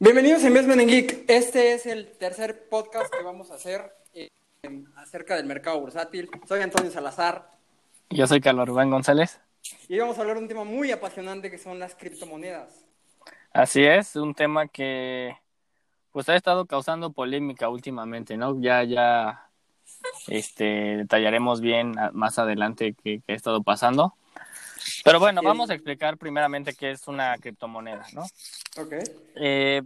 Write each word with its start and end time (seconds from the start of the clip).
Bienvenidos 0.00 0.44
a 0.44 0.46
Investment 0.46 0.80
en 0.80 0.86
Geek. 0.86 1.24
Este 1.26 1.72
es 1.72 1.84
el 1.84 2.12
tercer 2.18 2.68
podcast 2.68 3.12
que 3.12 3.24
vamos 3.24 3.50
a 3.50 3.54
hacer 3.54 3.92
eh, 4.14 4.28
acerca 4.94 5.34
del 5.34 5.46
mercado 5.46 5.80
bursátil. 5.80 6.30
Soy 6.46 6.60
Antonio 6.60 6.88
Salazar 6.92 7.50
Yo 8.08 8.28
soy 8.28 8.40
Carlos 8.40 8.68
Rubén 8.68 8.90
González. 8.90 9.40
y 9.88 9.98
vamos 9.98 10.16
a 10.16 10.20
hablar 10.20 10.36
de 10.36 10.42
un 10.42 10.48
tema 10.48 10.62
muy 10.62 10.92
apasionante 10.92 11.50
que 11.50 11.58
son 11.58 11.80
las 11.80 11.96
criptomonedas. 11.96 12.86
Así 13.52 13.82
es, 13.82 14.14
un 14.14 14.34
tema 14.34 14.68
que 14.68 15.36
pues 16.12 16.28
ha 16.28 16.36
estado 16.36 16.66
causando 16.66 17.10
polémica 17.10 17.68
últimamente, 17.68 18.36
¿no? 18.36 18.60
Ya, 18.60 18.84
ya, 18.84 19.50
este, 20.28 20.96
detallaremos 20.98 21.60
bien 21.60 21.96
más 22.12 22.38
adelante 22.38 22.94
qué, 23.02 23.20
qué 23.26 23.32
ha 23.32 23.36
estado 23.36 23.64
pasando. 23.64 24.14
Pero 25.04 25.18
bueno, 25.20 25.40
Sí. 25.40 25.46
vamos 25.46 25.70
a 25.70 25.74
explicar 25.74 26.16
primeramente 26.18 26.74
qué 26.74 26.90
es 26.90 27.06
una 27.08 27.36
criptomoneda, 27.38 28.06
¿no? 28.12 28.22
Ok. 28.80 28.92
Eh, 29.36 29.82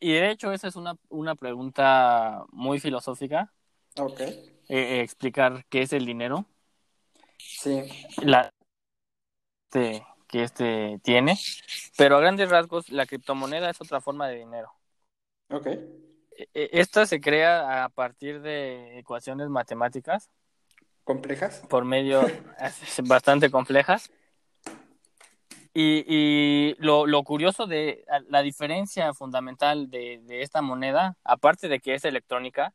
y 0.00 0.12
de 0.12 0.30
hecho 0.30 0.52
esa 0.52 0.68
es 0.68 0.76
una, 0.76 0.94
una 1.08 1.34
pregunta 1.34 2.44
muy 2.50 2.80
filosófica, 2.80 3.52
Ok. 3.98 4.20
eh, 4.20 4.34
eh, 4.68 5.00
explicar 5.00 5.64
qué 5.68 5.82
es 5.82 5.92
el 5.92 6.04
dinero, 6.06 6.46
Sí. 7.38 7.82
la 8.22 8.50
este, 9.68 10.06
que 10.28 10.42
este 10.42 11.00
tiene, 11.02 11.38
pero 11.96 12.16
a 12.16 12.20
grandes 12.20 12.48
rasgos 12.50 12.88
la 12.90 13.06
criptomoneda 13.06 13.70
es 13.70 13.80
otra 13.80 14.00
forma 14.00 14.28
de 14.28 14.36
dinero. 14.36 14.72
Ok. 15.50 15.66
E- 15.66 16.48
e- 16.54 16.70
Esta 16.72 17.06
se 17.06 17.20
crea 17.20 17.84
a 17.84 17.88
partir 17.88 18.40
de 18.42 18.98
ecuaciones 18.98 19.48
matemáticas 19.48 20.30
¿Complejas? 21.06 21.62
por 21.68 21.84
medio 21.84 22.20
bastante 23.04 23.48
complejas. 23.48 24.10
Y, 25.72 26.04
y 26.08 26.74
lo, 26.78 27.06
lo 27.06 27.22
curioso 27.22 27.66
de 27.66 28.04
la 28.28 28.42
diferencia 28.42 29.14
fundamental 29.14 29.88
de, 29.88 30.20
de 30.24 30.42
esta 30.42 30.62
moneda, 30.62 31.16
aparte 31.22 31.68
de 31.68 31.78
que 31.78 31.94
es 31.94 32.04
electrónica, 32.04 32.74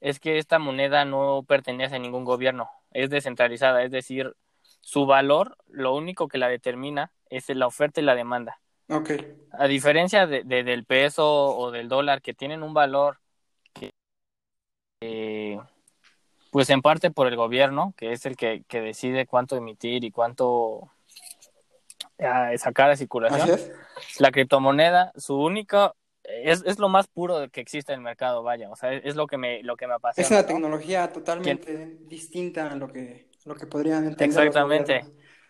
es 0.00 0.20
que 0.20 0.38
esta 0.38 0.60
moneda 0.60 1.04
no 1.04 1.42
pertenece 1.48 1.96
a 1.96 1.98
ningún 1.98 2.24
gobierno, 2.24 2.70
es 2.92 3.10
descentralizada, 3.10 3.82
es 3.82 3.90
decir, 3.90 4.36
su 4.80 5.04
valor, 5.06 5.56
lo 5.66 5.96
único 5.96 6.28
que 6.28 6.38
la 6.38 6.48
determina 6.48 7.10
es 7.28 7.48
la 7.48 7.66
oferta 7.66 8.00
y 8.00 8.04
la 8.04 8.14
demanda. 8.14 8.60
Ok. 8.88 9.10
A 9.50 9.66
diferencia 9.66 10.26
de, 10.28 10.44
de- 10.44 10.62
del 10.62 10.84
peso 10.84 11.56
o 11.56 11.72
del 11.72 11.88
dólar, 11.88 12.22
que 12.22 12.34
tienen 12.34 12.62
un 12.62 12.74
valor 12.74 13.18
que, 13.72 13.90
eh, 15.00 15.58
pues 16.54 16.70
en 16.70 16.82
parte 16.82 17.10
por 17.10 17.26
el 17.26 17.34
gobierno, 17.34 17.94
que 17.96 18.12
es 18.12 18.26
el 18.26 18.36
que, 18.36 18.62
que 18.68 18.80
decide 18.80 19.26
cuánto 19.26 19.56
emitir 19.56 20.04
y 20.04 20.12
cuánto 20.12 20.88
ah, 22.20 22.52
sacar 22.58 22.90
a 22.90 22.96
circulación. 22.96 23.58
La 24.20 24.30
criptomoneda, 24.30 25.10
su 25.16 25.34
único, 25.34 25.96
es, 26.22 26.62
es 26.64 26.78
lo 26.78 26.88
más 26.88 27.08
puro 27.08 27.50
que 27.50 27.60
existe 27.60 27.92
en 27.92 27.98
el 27.98 28.04
mercado, 28.04 28.44
vaya, 28.44 28.70
o 28.70 28.76
sea, 28.76 28.92
es, 28.92 29.04
es 29.04 29.16
lo 29.16 29.26
que 29.26 29.36
me, 29.36 29.64
lo 29.64 29.74
que 29.74 29.88
me 29.88 29.94
apasiona. 29.94 30.24
Es 30.24 30.30
una 30.30 30.42
¿no? 30.42 30.46
tecnología 30.46 31.12
totalmente 31.12 31.98
distinta 32.06 32.70
a 32.70 32.76
lo 32.76 32.86
que, 32.86 33.26
lo 33.46 33.56
que 33.56 33.66
podrían 33.66 34.06
entender. 34.06 34.28
Exactamente. 34.28 35.04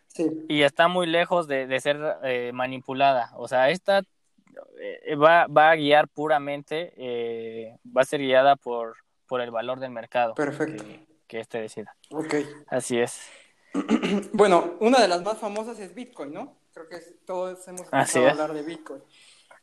Sí. 0.06 0.26
y 0.48 0.62
está 0.62 0.88
muy 0.88 1.06
lejos 1.06 1.46
de, 1.46 1.66
de 1.66 1.80
ser 1.80 2.00
eh, 2.22 2.50
manipulada. 2.54 3.30
O 3.36 3.46
sea, 3.46 3.68
esta 3.68 4.00
eh, 4.80 5.16
va, 5.16 5.48
va 5.48 5.70
a 5.70 5.76
guiar 5.76 6.08
puramente, 6.08 6.94
eh, 6.96 7.76
va 7.94 8.00
a 8.00 8.06
ser 8.06 8.20
guiada 8.20 8.56
por, 8.56 8.96
por 9.26 9.40
el 9.40 9.50
valor 9.50 9.80
del 9.80 9.90
mercado 9.90 10.34
Perfecto. 10.34 10.84
que, 10.84 11.06
que 11.26 11.40
este 11.40 11.60
decida. 11.60 11.96
Ok. 12.10 12.34
Así 12.68 12.98
es. 12.98 13.20
Bueno, 14.32 14.74
una 14.80 15.00
de 15.00 15.08
las 15.08 15.22
más 15.22 15.38
famosas 15.38 15.78
es 15.80 15.94
Bitcoin, 15.94 16.32
¿no? 16.32 16.56
Creo 16.72 16.88
que 16.88 16.98
todos 17.24 17.66
hemos 17.68 17.82
escuchado 17.82 18.26
es. 18.26 18.32
hablar 18.32 18.52
de 18.52 18.62
Bitcoin. 18.62 19.02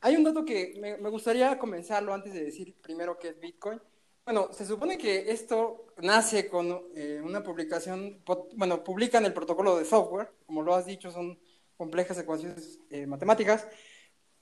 Hay 0.01 0.15
un 0.15 0.23
dato 0.23 0.43
que 0.43 0.73
me, 0.79 0.97
me 0.97 1.09
gustaría 1.09 1.57
comenzarlo 1.57 2.13
antes 2.13 2.33
de 2.33 2.43
decir 2.43 2.75
primero 2.81 3.17
qué 3.17 3.29
es 3.29 3.39
Bitcoin. 3.39 3.79
Bueno, 4.25 4.53
se 4.53 4.65
supone 4.65 4.97
que 4.97 5.31
esto 5.31 5.87
nace 5.97 6.47
con 6.47 6.83
eh, 6.95 7.21
una 7.23 7.41
publicación, 7.41 8.23
bueno, 8.55 8.83
publican 8.83 9.25
el 9.25 9.33
protocolo 9.33 9.77
de 9.77 9.85
software, 9.85 10.31
como 10.45 10.61
lo 10.61 10.75
has 10.75 10.85
dicho, 10.85 11.11
son 11.11 11.39
complejas 11.75 12.17
ecuaciones 12.19 12.79
eh, 12.91 13.07
matemáticas. 13.07 13.67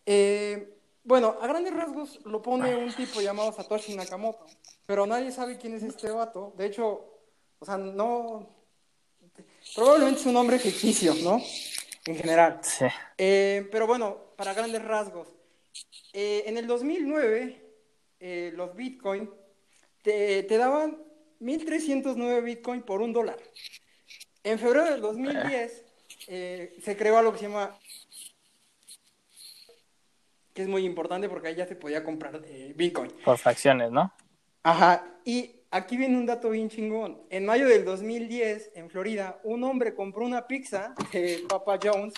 Eh, 0.05 0.77
bueno, 1.03 1.37
a 1.41 1.47
grandes 1.47 1.73
rasgos 1.73 2.19
lo 2.25 2.41
pone 2.41 2.75
un 2.75 2.93
tipo 2.93 3.21
llamado 3.21 3.53
Satoshi 3.53 3.95
Nakamoto, 3.95 4.45
pero 4.89 5.05
nadie 5.05 5.31
sabe 5.31 5.59
quién 5.59 5.75
es 5.75 5.83
este 5.83 6.09
vato. 6.09 6.51
De 6.57 6.65
hecho, 6.65 7.05
o 7.59 7.63
sea, 7.63 7.77
no, 7.77 8.49
Probablemente 9.75 10.21
es 10.21 10.25
un 10.25 10.33
nombre 10.33 10.57
ficticio, 10.57 11.13
¿no? 11.23 11.39
En 12.07 12.15
general. 12.15 12.59
Sí. 12.63 12.87
Eh, 13.15 13.69
pero 13.71 13.85
bueno, 13.85 14.17
para 14.35 14.55
grandes 14.55 14.83
rasgos. 14.83 15.27
eh, 16.11 16.41
en 16.47 16.57
el 16.57 16.65
2009, 16.65 17.63
eh, 18.19 18.51
los 18.55 18.75
Bitcoin 18.75 19.29
te, 20.01 20.41
te 20.41 20.57
daban 20.57 20.97
1.309 21.39 22.43
Bitcoin 22.43 22.81
por 22.81 23.03
un 23.03 23.13
dólar. 23.13 23.37
En 24.43 24.57
febrero 24.57 24.89
del 24.89 25.01
2010 25.01 25.85
eh, 26.29 26.75
se 26.83 26.97
creó 26.97 27.19
algo 27.19 27.31
que 27.33 27.37
se 27.37 27.43
llama... 27.43 27.77
que 30.51 30.63
es 30.63 30.67
muy 30.67 30.83
importante 30.83 31.29
porque 31.29 31.49
ahí 31.49 31.55
ya 31.55 31.67
se 31.67 31.75
podía 31.75 32.03
comprar 32.03 32.41
eh, 32.43 32.73
Bitcoin. 32.75 33.11
Por 33.23 33.37
fracciones, 33.37 33.91
¿no? 33.91 34.11
Ajá, 34.63 35.05
y 35.23 35.55
aquí 35.71 35.97
viene 35.97 36.17
un 36.17 36.25
dato 36.25 36.49
bien 36.49 36.69
chingón. 36.69 37.21
En 37.29 37.45
mayo 37.45 37.67
del 37.67 37.85
2010, 37.85 38.71
en 38.75 38.89
Florida, 38.89 39.39
un 39.43 39.63
hombre 39.63 39.95
compró 39.95 40.25
una 40.25 40.47
pizza 40.47 40.93
de 41.13 41.43
Papa 41.47 41.79
John's 41.81 42.13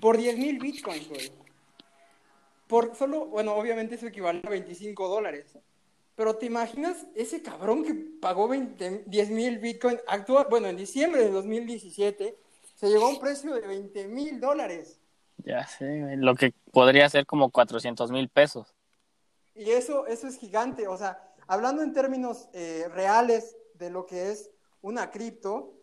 por 0.00 0.16
10 0.16 0.38
mil 0.38 0.58
bitcoins, 0.58 1.08
güey. 1.08 1.30
Por 2.66 2.94
solo, 2.96 3.26
bueno, 3.26 3.54
obviamente 3.54 3.96
eso 3.96 4.06
equivale 4.06 4.40
a 4.44 4.50
25 4.50 5.08
dólares. 5.08 5.58
Pero 6.16 6.36
te 6.36 6.46
imaginas 6.46 7.06
ese 7.14 7.42
cabrón 7.42 7.84
que 7.84 7.94
pagó 7.94 8.48
20 8.48 9.04
10 9.06 9.30
mil 9.30 9.58
bitcoins, 9.58 10.00
actúa, 10.06 10.44
bueno, 10.44 10.68
en 10.68 10.76
diciembre 10.76 11.22
de 11.22 11.30
2017, 11.30 12.36
se 12.76 12.88
llegó 12.88 13.06
a 13.06 13.08
un 13.10 13.20
precio 13.20 13.54
de 13.54 13.66
20 13.66 14.08
mil 14.08 14.40
dólares. 14.40 15.00
Ya 15.38 15.66
sé, 15.66 16.16
lo 16.16 16.34
que 16.36 16.54
podría 16.72 17.08
ser 17.08 17.26
como 17.26 17.50
400 17.50 18.10
mil 18.10 18.28
pesos. 18.28 18.74
Y 19.54 19.70
eso, 19.70 20.06
eso 20.06 20.26
es 20.26 20.38
gigante. 20.38 20.88
O 20.88 20.96
sea, 20.96 21.33
hablando 21.46 21.82
en 21.82 21.92
términos 21.92 22.48
eh, 22.52 22.88
reales 22.92 23.56
de 23.74 23.90
lo 23.90 24.06
que 24.06 24.30
es 24.30 24.50
una 24.82 25.10
cripto, 25.10 25.74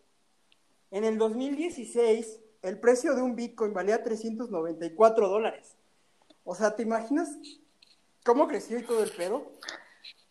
en 0.90 1.04
el 1.04 1.18
2016 1.18 2.40
el 2.62 2.78
precio 2.78 3.14
de 3.14 3.22
un 3.22 3.34
Bitcoin 3.34 3.72
valía 3.72 4.02
394 4.02 5.28
dólares. 5.28 5.76
O 6.44 6.54
sea, 6.54 6.76
¿te 6.76 6.82
imaginas 6.82 7.28
cómo 8.24 8.46
creció 8.46 8.78
y 8.78 8.84
todo 8.84 9.02
el 9.02 9.10
pedo? 9.10 9.52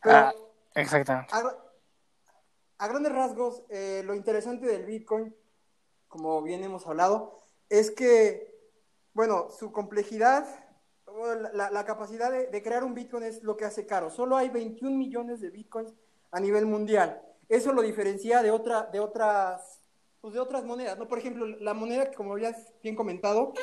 Pero 0.01 0.15
Ah, 0.17 0.33
exactamente. 0.75 1.33
a, 1.33 1.55
a 2.77 2.87
grandes 2.87 3.11
rasgos, 3.11 3.63
eh, 3.69 4.01
lo 4.05 4.15
interesante 4.15 4.65
del 4.65 4.85
Bitcoin, 4.85 5.35
como 6.07 6.41
bien 6.41 6.63
hemos 6.63 6.87
hablado, 6.87 7.37
es 7.69 7.91
que, 7.91 8.57
bueno, 9.13 9.49
su 9.51 9.71
complejidad, 9.71 10.45
la, 11.53 11.85
capacidad 11.85 12.31
de, 12.31 12.47
de 12.47 12.63
crear 12.63 12.83
un 12.83 12.94
Bitcoin 12.94 13.23
es 13.23 13.44
lo 13.44 13.57
que 13.57 13.66
hace 13.66 13.85
caro. 13.85 14.09
Solo 14.09 14.38
hay 14.38 14.49
21 14.49 14.95
millones 14.95 15.41
de 15.41 15.49
Bitcoins 15.49 15.94
a 16.31 16.39
nivel 16.39 16.66
mundial. 16.66 17.22
Eso 17.49 17.73
lo 17.73 17.81
diferencia 17.81 18.41
de, 18.41 18.49
otra, 18.49 18.83
de, 18.83 19.01
otras, 19.01 19.81
pues 20.22 20.33
de 20.33 20.39
otras 20.39 20.63
monedas. 20.63 20.97
¿no? 20.97 21.07
Por 21.07 21.19
ejemplo, 21.19 21.45
la 21.45 21.73
moneda 21.73 22.09
que, 22.09 22.16
como 22.16 22.31
habías 22.31 22.73
bien 22.81 22.95
comentado, 22.95 23.53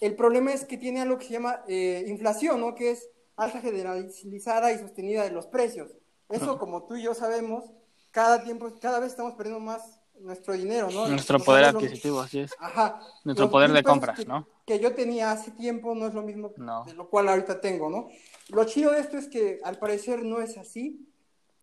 el 0.00 0.14
problema 0.14 0.52
es 0.52 0.66
que 0.66 0.76
tiene 0.76 1.00
algo 1.00 1.18
que 1.18 1.24
se 1.24 1.32
llama 1.32 1.64
eh, 1.66 2.04
inflación, 2.08 2.60
¿no? 2.60 2.74
Que 2.74 2.90
es 2.90 3.08
alza 3.36 3.60
generalizada 3.60 4.70
y 4.72 4.78
sostenida 4.78 5.24
de 5.24 5.30
los 5.30 5.46
precios. 5.46 5.96
Eso, 6.28 6.58
como 6.58 6.84
tú 6.84 6.96
y 6.96 7.02
yo 7.04 7.14
sabemos, 7.14 7.64
cada 8.10 8.42
tiempo, 8.44 8.70
cada 8.80 9.00
vez 9.00 9.12
estamos 9.12 9.34
perdiendo 9.34 9.60
más 9.60 10.01
nuestro 10.22 10.54
dinero, 10.54 10.88
¿no? 10.90 11.06
Nuestro 11.08 11.38
poder 11.38 11.64
adquisitivo, 11.64 12.20
así 12.20 12.40
es. 12.40 12.52
Ajá. 12.58 13.00
Nuestro 13.24 13.46
Los 13.46 13.52
poder 13.52 13.70
de 13.70 13.82
pesos 13.82 13.90
compra, 13.90 14.14
que- 14.14 14.24
¿no? 14.24 14.46
Que 14.66 14.78
yo 14.78 14.94
tenía 14.94 15.32
hace 15.32 15.50
tiempo 15.50 15.94
no 15.94 16.06
es 16.06 16.14
lo 16.14 16.22
mismo 16.22 16.52
No. 16.56 16.84
de 16.84 16.94
lo 16.94 17.08
cual 17.08 17.28
ahorita 17.28 17.60
tengo, 17.60 17.90
¿no? 17.90 18.08
Lo 18.48 18.64
chido 18.64 18.92
de 18.92 19.00
esto 19.00 19.16
es 19.18 19.28
que 19.28 19.58
al 19.64 19.78
parecer 19.78 20.22
no 20.24 20.40
es 20.40 20.56
así. 20.56 21.08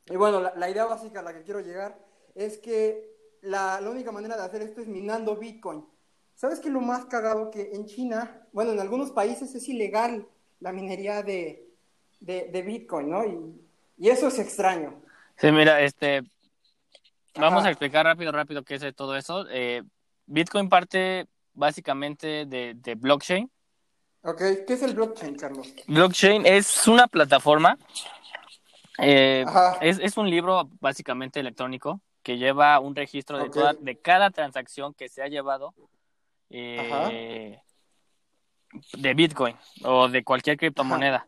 Y 0.10 0.16
bueno, 0.16 0.42
la, 0.42 0.54
la 0.56 0.70
idea 0.70 0.86
básica 0.86 1.20
a 1.20 1.24
la 1.24 1.34
que 1.34 1.44
quiero 1.44 1.60
llegar 1.62 1.98
es 2.36 2.58
que 2.58 3.10
la, 3.42 3.80
la 3.82 3.90
única 3.90 4.12
manera 4.12 4.36
de 4.36 4.44
hacer 4.44 4.62
esto 4.62 4.82
es 4.82 4.88
minando 4.88 5.36
Bitcoin. 5.38 5.86
¿Sabes 6.36 6.60
qué 6.60 6.70
lo 6.70 6.82
más 6.82 7.06
cagado? 7.06 7.52
Que 7.52 7.72
en 7.74 7.86
China, 7.86 8.46
bueno, 8.54 8.72
en 8.72 8.80
algunos 8.80 9.12
países 9.12 9.54
es 9.56 9.68
ilegal 9.70 10.28
la 10.60 10.72
minería 10.72 11.22
de, 11.24 11.68
de, 12.20 12.50
de 12.52 12.62
Bitcoin, 12.62 13.10
¿no? 13.10 13.26
Y, 13.26 13.62
y 13.98 14.10
eso 14.10 14.28
es 14.28 14.40
extraño. 14.40 15.02
Sí, 15.38 15.52
mira, 15.52 15.82
este, 15.82 16.24
vamos 17.36 17.60
Ajá. 17.60 17.68
a 17.68 17.72
explicar 17.72 18.06
rápido, 18.06 18.32
rápido 18.32 18.64
qué 18.64 18.76
es 18.76 18.96
todo 18.96 19.16
eso. 19.16 19.46
Eh, 19.50 19.84
Bitcoin 20.26 20.70
parte 20.70 21.28
básicamente 21.54 22.46
de, 22.46 22.74
de 22.76 22.96
blockchain. 22.96 23.50
¿Ok? 24.22 24.38
¿Qué 24.68 24.74
es 24.74 24.84
el 24.84 24.94
blockchain, 24.96 25.36
Carlos? 25.36 25.74
Blockchain 25.88 26.46
es 26.46 26.88
una 26.88 27.08
plataforma, 27.08 27.78
eh, 28.98 29.46
Ajá. 29.48 29.78
es, 29.82 30.00
es 30.00 30.18
un 30.18 30.30
libro 30.30 30.70
básicamente 30.80 31.40
electrónico 31.40 32.02
que 32.22 32.38
lleva 32.38 32.80
un 32.80 32.96
registro 32.96 33.38
de, 33.38 33.50
toda, 33.50 33.74
de 33.74 33.98
cada 33.98 34.30
transacción 34.30 34.94
que 34.94 35.08
se 35.08 35.24
ha 35.24 35.28
llevado 35.28 35.74
eh, 36.50 37.60
de 38.94 39.14
Bitcoin 39.14 39.56
o 39.84 40.10
de 40.10 40.24
cualquier 40.24 40.58
criptomoneda. 40.58 41.26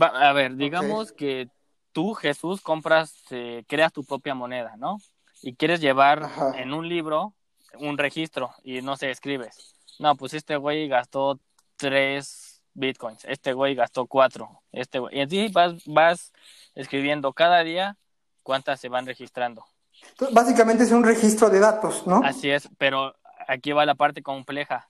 Va- 0.00 0.28
a 0.28 0.32
ver, 0.32 0.56
digamos 0.56 1.12
que 1.12 1.48
tú, 1.92 2.14
Jesús, 2.14 2.60
compras, 2.60 3.24
eh, 3.30 3.64
creas 3.66 3.92
tu 3.92 4.04
propia 4.04 4.34
moneda, 4.34 4.76
¿no? 4.76 4.98
Y 5.42 5.54
quieres 5.56 5.80
llevar 5.80 6.22
Ajá. 6.22 6.52
en 6.56 6.72
un 6.72 6.88
libro 6.88 7.34
un 7.78 7.98
registro 7.98 8.50
y 8.62 8.82
no 8.82 8.96
sé, 8.96 9.10
escribes. 9.10 9.74
No, 9.98 10.16
pues 10.16 10.34
este 10.34 10.56
güey 10.56 10.88
gastó 10.88 11.40
tres 11.76 12.62
bitcoins, 12.74 13.24
este 13.24 13.52
güey 13.52 13.74
gastó 13.74 14.06
cuatro, 14.06 14.62
este 14.72 14.98
güey. 14.98 15.18
Y 15.18 15.20
así 15.20 15.48
vas, 15.48 15.74
vas 15.86 16.32
escribiendo 16.74 17.32
cada 17.32 17.62
día 17.62 17.96
cuántas 18.42 18.80
se 18.80 18.88
van 18.88 19.06
registrando. 19.06 19.64
Entonces, 20.10 20.34
básicamente 20.34 20.84
es 20.84 20.92
un 20.92 21.04
registro 21.04 21.50
de 21.50 21.60
datos, 21.60 22.06
¿no? 22.06 22.22
Así 22.24 22.50
es, 22.50 22.68
pero 22.78 23.14
aquí 23.46 23.72
va 23.72 23.86
la 23.86 23.94
parte 23.94 24.22
compleja. 24.22 24.88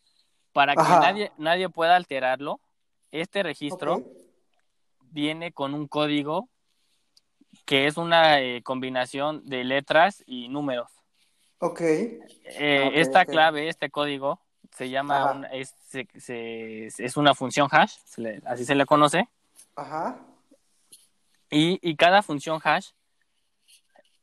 Para 0.52 0.74
que 0.74 0.82
nadie, 0.82 1.32
nadie 1.38 1.68
pueda 1.70 1.96
alterarlo, 1.96 2.60
este 3.10 3.42
registro 3.42 4.02
viene 5.00 5.52
con 5.52 5.74
un 5.74 5.88
código 5.88 6.48
que 7.64 7.86
es 7.86 7.96
una 7.96 8.40
eh, 8.40 8.62
combinación 8.62 9.44
de 9.46 9.64
letras 9.64 10.22
y 10.26 10.48
números. 10.48 10.90
Ok. 11.58 11.80
Eh, 11.80 12.80
Ah, 12.82 12.88
ok, 12.88 12.92
esta 12.96 13.24
clave, 13.24 13.68
este 13.68 13.90
código, 13.90 14.40
se 14.76 14.90
llama, 14.90 15.32
un- 15.32 15.44
es, 15.46 15.74
se- 15.88 16.08
se- 16.18 16.86
es 16.86 17.16
una 17.16 17.34
función 17.34 17.68
hash, 17.70 17.94
se 18.04 18.20
le- 18.20 18.42
así 18.46 18.64
se 18.64 18.74
le 18.74 18.84
conoce, 18.86 19.28
Ajá. 19.76 20.18
y, 21.50 21.78
y 21.82 21.96
cada 21.96 22.22
función 22.22 22.60
hash 22.62 22.88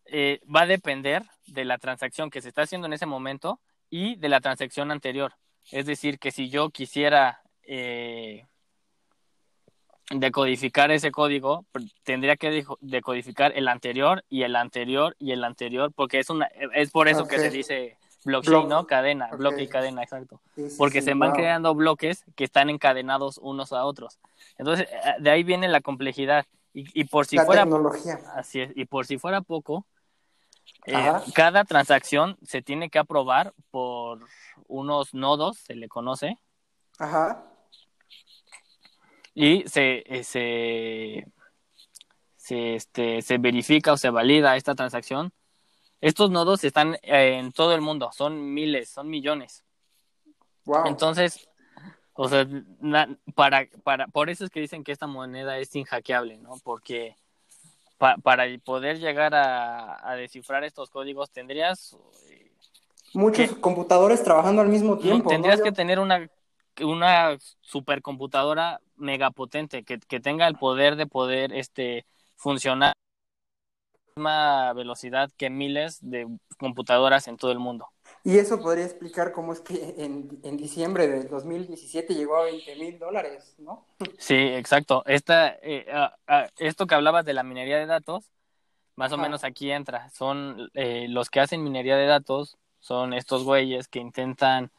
eh, 0.06 0.42
va 0.54 0.62
a 0.62 0.66
depender 0.66 1.24
de 1.46 1.66
la 1.66 1.78
transacción 1.78 2.30
que 2.32 2.42
se 2.42 2.50
está 2.50 2.64
haciendo 2.64 2.88
en 2.88 2.94
ese 2.94 3.06
momento 3.06 3.60
y 3.90 4.16
de 4.16 4.30
la 4.30 4.42
transacción 4.42 4.92
anterior. 4.92 5.34
Es 5.72 5.86
decir, 5.86 6.18
que 6.20 6.32
si 6.32 6.50
yo 6.50 6.72
quisiera 6.72 7.42
decodificar 10.12 10.92
ese 10.92 11.12
código, 11.12 11.66
tendría 12.04 12.36
que 12.36 12.66
decodificar 12.82 13.52
el 13.56 13.68
anterior 13.68 14.24
y 14.30 14.44
el 14.44 14.56
anterior 14.56 15.16
y 15.20 15.32
el 15.32 15.44
anterior, 15.44 15.92
porque 15.94 16.20
es 16.20 16.30
una 16.30 16.50
es 16.74 16.92
por 16.92 17.08
eso 17.08 17.28
que 17.28 17.38
se 17.38 17.50
dice 17.50 17.98
blockchain, 18.26 18.68
Block. 18.68 18.70
¿no? 18.70 18.88
Cadena, 18.88 19.30
bloque 19.32 19.64
y 19.64 19.68
cadena, 19.68 20.04
exacto. 20.04 20.42
Sí, 20.56 20.70
sí, 20.70 20.76
Porque 20.78 21.02
sí, 21.02 21.06
se 21.06 21.14
van 21.14 21.30
wow. 21.30 21.38
creando 21.38 21.76
bloques 21.76 22.26
que 22.36 22.44
están 22.44 22.70
encadenados 22.70 23.38
unos 23.38 23.72
a 23.72 23.86
otros. 23.86 24.20
Entonces, 24.58 24.88
eh, 24.92 25.16
de 25.20 25.30
ahí 25.30 25.44
viene 25.44 25.68
la 25.68 25.82
complejidad. 25.82 26.46
Y, 26.74 26.86
y 27.00 27.06
por 27.06 27.26
si 27.26 27.36
La 27.38 27.46
fuera 27.46 27.64
tecnología. 27.64 28.20
Así 28.36 28.62
es, 28.62 28.72
y 28.76 28.86
por 28.86 29.06
si 29.06 29.18
fuera 29.18 29.42
poco, 29.42 29.86
eh, 30.86 31.12
cada 31.34 31.64
transacción 31.64 32.38
se 32.44 32.62
tiene 32.62 32.90
que 32.90 33.00
aprobar 33.00 33.54
por 33.72 34.20
unos 34.68 35.14
nodos, 35.14 35.58
se 35.58 35.76
le 35.76 35.88
conoce, 35.88 36.38
Ajá. 37.00 37.44
Y 39.34 39.64
se, 39.68 40.04
eh, 40.08 40.24
se, 40.24 41.26
se, 42.36 42.76
este, 42.76 43.22
se 43.22 43.38
verifica 43.38 43.94
o 43.94 43.98
se 43.98 44.10
valida 44.10 44.56
esta 44.56 44.76
transacción. 44.76 45.32
Estos 46.02 46.32
nodos 46.32 46.64
están 46.64 46.96
eh, 47.04 47.38
en 47.40 47.52
todo 47.52 47.74
el 47.76 47.82
mundo, 47.82 48.10
son 48.14 48.54
miles, 48.54 48.90
son 48.90 49.10
millones. 49.10 49.64
Wow. 50.66 50.88
Entonces, 50.88 51.48
o 52.14 52.28
sea, 52.30 52.48
na- 52.80 53.18
para, 53.36 53.68
para, 53.84 54.08
por 54.08 54.30
eso 54.30 54.46
es 54.46 54.50
que 54.50 54.60
dicen 54.62 54.84
que 54.84 54.92
esta 54.92 55.08
moneda 55.08 55.58
es 55.58 55.76
inhackeable, 55.76 56.38
¿no? 56.38 56.56
Porque 56.64 57.16
pa- 57.98 58.18
para 58.18 58.46
poder 58.64 59.00
llegar 59.00 59.36
a, 59.36 60.10
a 60.10 60.16
descifrar 60.16 60.64
estos 60.64 60.90
códigos 60.90 61.30
tendrías, 61.32 61.98
eh, 62.30 62.52
Muchos 63.14 63.54
computadores 63.58 64.24
trabajando 64.24 64.62
al 64.62 64.70
mismo 64.70 64.98
tiempo. 65.00 65.30
tendrías 65.30 65.58
¿no? 65.60 65.64
que 65.66 65.72
tener 65.72 66.00
una, 66.00 66.30
una 66.82 67.38
supercomputadora 67.62 68.82
megapotente 68.98 69.84
que, 69.84 70.00
que 70.00 70.20
tenga 70.20 70.48
el 70.48 70.56
poder 70.56 70.96
de 70.96 71.08
poder 71.08 71.54
este, 71.54 72.06
funcionar 72.36 72.90
a 72.90 72.94
la 73.94 74.14
misma 74.16 74.74
velocidad 74.74 75.30
que 75.38 75.50
miles 75.50 76.00
de 76.02 76.28
computadoras 76.58 77.28
en 77.28 77.38
todo 77.38 77.52
el 77.52 77.60
mundo. 77.60 77.88
Y 78.24 78.38
eso 78.38 78.60
podría 78.60 78.86
explicar 78.86 79.32
cómo 79.32 79.54
es 79.54 79.62
que 79.62 79.96
en, 79.98 80.40
en 80.44 80.58
diciembre 80.58 81.08
del 81.08 81.30
2017 81.30 82.14
llegó 82.14 82.38
a 82.38 82.44
20 82.44 82.76
mil 82.76 83.00
dólares, 83.00 83.56
¿no? 83.60 83.86
Sí, 84.18 84.36
exacto. 84.36 85.04
Esta, 85.06 85.56
eh, 85.62 85.86
esto 86.58 86.86
que 86.86 86.96
hablabas 86.96 87.24
de 87.26 87.34
la 87.34 87.44
minería 87.44 87.78
de 87.78 87.86
datos, 87.86 88.30
más 88.96 89.14
o 89.14 89.18
menos 89.18 89.46
aquí 89.46 89.72
entra. 89.72 90.10
Son 90.10 90.70
eh, 90.74 91.08
los 91.08 91.30
que 91.30 91.40
hacen 91.40 91.64
minería 91.64 91.96
de 91.96 92.06
datos, 92.06 92.58
son 92.82 93.14
estos 93.14 93.46
güeyes 93.46 93.88
que 93.88 94.00
intentan, 94.00 94.72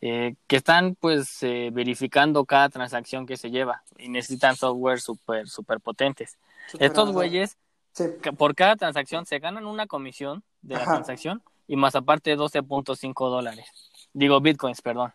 eh, 0.00 0.34
que 0.46 0.56
están 0.56 0.96
pues 0.96 1.42
eh, 1.42 1.70
verificando 1.72 2.44
cada 2.44 2.68
transacción 2.68 3.26
que 3.26 3.36
se 3.36 3.50
lleva 3.50 3.82
y 3.96 4.08
necesitan 4.08 4.56
software 4.56 5.00
súper, 5.00 5.48
súper 5.48 5.80
potentes. 5.80 6.38
Estos 6.78 7.12
güeyes, 7.12 7.56
Sí. 7.92 8.04
por 8.36 8.56
cada 8.56 8.74
transacción 8.74 9.24
se 9.24 9.38
ganan 9.38 9.66
una 9.66 9.86
comisión 9.86 10.42
de 10.62 10.74
la 10.74 10.82
Ajá. 10.82 10.92
transacción 10.94 11.42
y 11.68 11.76
más 11.76 11.94
aparte 11.94 12.36
12.5 12.36 13.30
dólares. 13.30 13.66
Digo, 14.12 14.40
bitcoins, 14.40 14.82
perdón, 14.82 15.12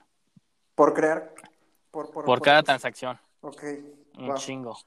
Por 0.76 0.94
crear. 0.94 1.34
Por, 1.92 2.10
por, 2.12 2.24
por 2.24 2.42
cada 2.42 2.64
transacción. 2.64 3.20
Ok. 3.42 3.64
Un 4.18 4.28
wow. 4.28 4.38
chingo. 4.38 4.78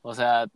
O 0.00 0.14
sea, 0.14 0.46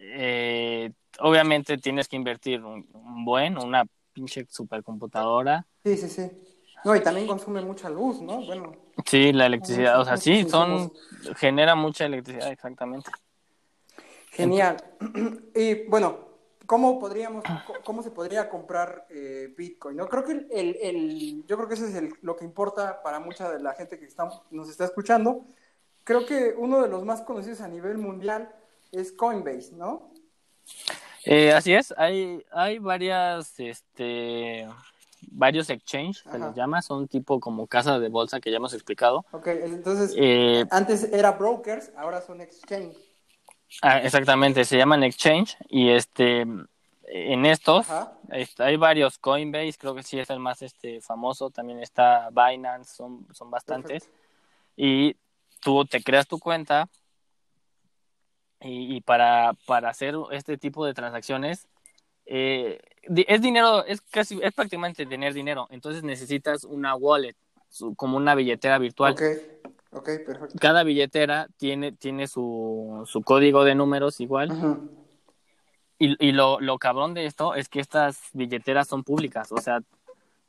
eh, 0.00 0.92
obviamente 1.18 1.78
tienes 1.78 2.08
que 2.08 2.16
invertir 2.16 2.62
un, 2.62 2.88
un 2.92 3.24
buen, 3.24 3.58
una 3.58 3.84
pinche 4.12 4.46
supercomputadora. 4.48 5.66
Sí, 5.84 5.96
sí, 5.96 6.08
sí. 6.08 6.30
No, 6.84 6.94
y 6.94 7.00
también 7.00 7.26
consume 7.26 7.62
mucha 7.62 7.88
luz, 7.88 8.20
¿no? 8.20 8.44
Bueno, 8.44 8.72
Sí, 9.06 9.32
la 9.32 9.46
electricidad, 9.46 10.00
o 10.00 10.04
sea, 10.04 10.16
sí, 10.16 10.48
son, 10.48 10.92
genera 11.36 11.74
mucha 11.74 12.06
electricidad, 12.06 12.50
exactamente. 12.52 13.10
genial. 14.30 14.76
Y 15.54 15.86
bueno, 15.88 16.18
¿cómo 16.66 16.98
podríamos, 16.98 17.44
cómo 17.84 18.02
se 18.02 18.10
podría 18.10 18.48
comprar 18.48 19.06
eh, 19.10 19.52
Bitcoin? 19.56 19.96
No 19.96 20.08
creo 20.08 20.24
que 20.24 20.32
el, 20.32 20.46
el- 20.50 20.76
el- 20.82 21.44
yo 21.46 21.56
creo 21.56 21.68
que 21.68 21.74
eso 21.74 21.86
es 21.86 21.94
el- 21.94 22.14
lo 22.22 22.36
que 22.36 22.44
importa 22.44 23.02
para 23.02 23.20
mucha 23.20 23.50
de 23.50 23.62
la 23.62 23.72
gente 23.74 23.98
que 23.98 24.04
está, 24.06 24.28
nos 24.50 24.68
está 24.68 24.84
escuchando. 24.84 25.44
Creo 26.04 26.26
que 26.26 26.54
uno 26.56 26.82
de 26.82 26.88
los 26.88 27.04
más 27.04 27.22
conocidos 27.22 27.60
a 27.60 27.68
nivel 27.68 27.98
mundial 27.98 28.50
es 28.92 29.12
Coinbase, 29.12 29.72
¿no? 29.74 30.10
Eh, 31.24 31.52
así 31.52 31.72
es, 31.72 31.94
hay, 31.96 32.44
hay 32.52 32.78
varias, 32.78 33.58
este, 33.58 34.66
varios 35.30 35.70
exchange, 35.70 36.22
se 36.30 36.38
les 36.38 36.54
llama, 36.54 36.82
son 36.82 37.08
tipo 37.08 37.40
como 37.40 37.66
casas 37.66 38.00
de 38.00 38.08
bolsa 38.08 38.40
que 38.40 38.50
ya 38.50 38.56
hemos 38.56 38.74
explicado. 38.74 39.24
Ok, 39.32 39.46
entonces 39.48 40.14
Eh, 40.16 40.64
antes 40.70 41.04
era 41.12 41.32
brokers, 41.32 41.92
ahora 41.96 42.20
son 42.20 42.40
exchange. 42.40 42.96
ah, 43.82 43.98
exactamente, 43.98 44.64
se 44.64 44.76
llaman 44.76 45.02
exchange 45.02 45.56
y 45.68 45.90
este, 45.90 46.46
en 47.06 47.46
estos 47.46 47.90
Ajá. 47.90 48.12
Hay 48.58 48.76
varios, 48.76 49.18
Coinbase 49.18 49.74
creo 49.78 49.94
que 49.94 50.02
sí 50.02 50.18
es 50.18 50.30
el 50.30 50.40
más 50.40 50.62
este 50.62 51.00
famoso, 51.00 51.50
también 51.50 51.78
está 51.80 52.30
Binance, 52.30 52.94
son, 52.94 53.26
son 53.32 53.50
bastantes. 53.50 54.08
Y 54.76 55.14
tú 55.60 55.84
te 55.84 56.02
creas 56.02 56.26
tu 56.26 56.38
cuenta 56.38 56.88
y, 58.60 58.96
y 58.96 59.00
para, 59.02 59.52
para 59.66 59.90
hacer 59.90 60.14
este 60.32 60.56
tipo 60.56 60.86
de 60.86 60.94
transacciones 60.94 61.68
eh, 62.26 62.80
es 63.02 63.42
dinero, 63.42 63.84
es 63.84 64.00
casi, 64.00 64.38
es 64.42 64.52
prácticamente 64.52 65.06
tener 65.06 65.34
dinero, 65.34 65.66
entonces 65.70 66.02
necesitas 66.02 66.64
una 66.64 66.94
wallet, 66.94 67.36
su- 67.68 67.94
como 67.94 68.16
una 68.16 68.34
billetera 68.34 68.78
virtual. 68.78 69.12
Ok, 69.12 69.22
ok, 69.92 70.04
perfecto. 70.24 70.58
Cada 70.60 70.82
billetera 70.84 71.48
tiene, 71.56 71.92
tiene 71.92 72.26
su, 72.26 73.02
su 73.06 73.22
código 73.22 73.64
de 73.64 73.74
números 73.74 74.20
igual. 74.20 74.52
Ujú. 74.52 74.90
Y, 75.98 76.28
y 76.28 76.32
lo, 76.32 76.60
lo 76.60 76.78
cabrón 76.78 77.14
de 77.14 77.26
esto 77.26 77.54
es 77.54 77.68
que 77.68 77.80
estas 77.80 78.20
billeteras 78.32 78.88
son 78.88 79.04
públicas, 79.04 79.52
o 79.52 79.58
sea, 79.60 79.80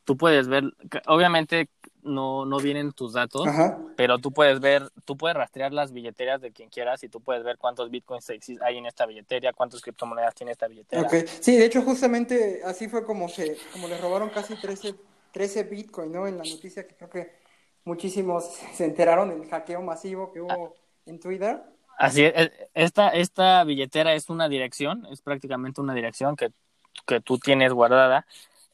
tú 0.04 0.18
puedes 0.18 0.48
ver, 0.48 0.64
obviamente 1.08 1.70
no, 2.06 2.46
no 2.46 2.58
vienen 2.60 2.92
tus 2.94 3.14
datos, 3.14 3.48
Ajá. 3.48 3.78
pero 3.98 4.20
tú 4.20 4.32
puedes 4.32 4.60
ver, 4.60 4.90
tú 5.06 5.18
puedes 5.18 5.36
rastrear 5.36 5.74
las 5.74 5.92
billeteras 5.92 6.42
de 6.42 6.52
quien 6.52 6.70
quieras 6.70 7.04
y 7.04 7.10
tú 7.10 7.20
puedes 7.20 7.44
ver 7.44 7.58
cuántos 7.58 7.90
bitcoins 7.90 8.30
hay 8.62 8.78
en 8.78 8.86
esta 8.86 9.06
billetera, 9.06 9.52
cuántas 9.54 9.82
criptomonedas 9.82 10.34
tiene 10.36 10.52
esta 10.52 10.68
billetera. 10.68 11.10
Sí, 11.10 11.58
de 11.58 11.66
hecho 11.66 11.82
justamente 11.82 12.62
así 12.64 12.88
fue 12.88 13.06
como 13.06 13.28
se, 13.28 13.58
como 13.74 13.88
le 13.88 13.98
robaron 13.98 14.30
casi 14.30 14.56
13, 14.56 14.96
13 15.32 15.64
Bitcoin, 15.64 16.12
¿no? 16.12 16.28
En 16.28 16.38
la 16.38 16.44
noticia 16.44 16.88
que 16.88 16.96
creo 16.96 17.10
que 17.10 17.32
muchísimos 17.84 18.46
se 18.74 18.86
enteraron 18.86 19.30
del 19.30 19.50
hackeo 19.50 19.82
masivo 19.82 20.32
que 20.32 20.42
hubo 20.42 20.76
en 21.06 21.20
Twitter. 21.20 21.62
Así 21.98 22.26
es, 22.26 22.34
es- 22.36 22.52
esta, 22.74 23.10
esta 23.10 23.64
billetera 23.64 24.14
es 24.14 24.30
una 24.30 24.50
dirección, 24.50 25.06
es 25.12 25.22
prácticamente 25.22 25.82
una 25.82 25.94
dirección 25.94 26.36
que, 26.36 26.52
que 27.06 27.22
tú 27.22 27.38
tienes 27.38 27.72
guardada. 27.72 28.26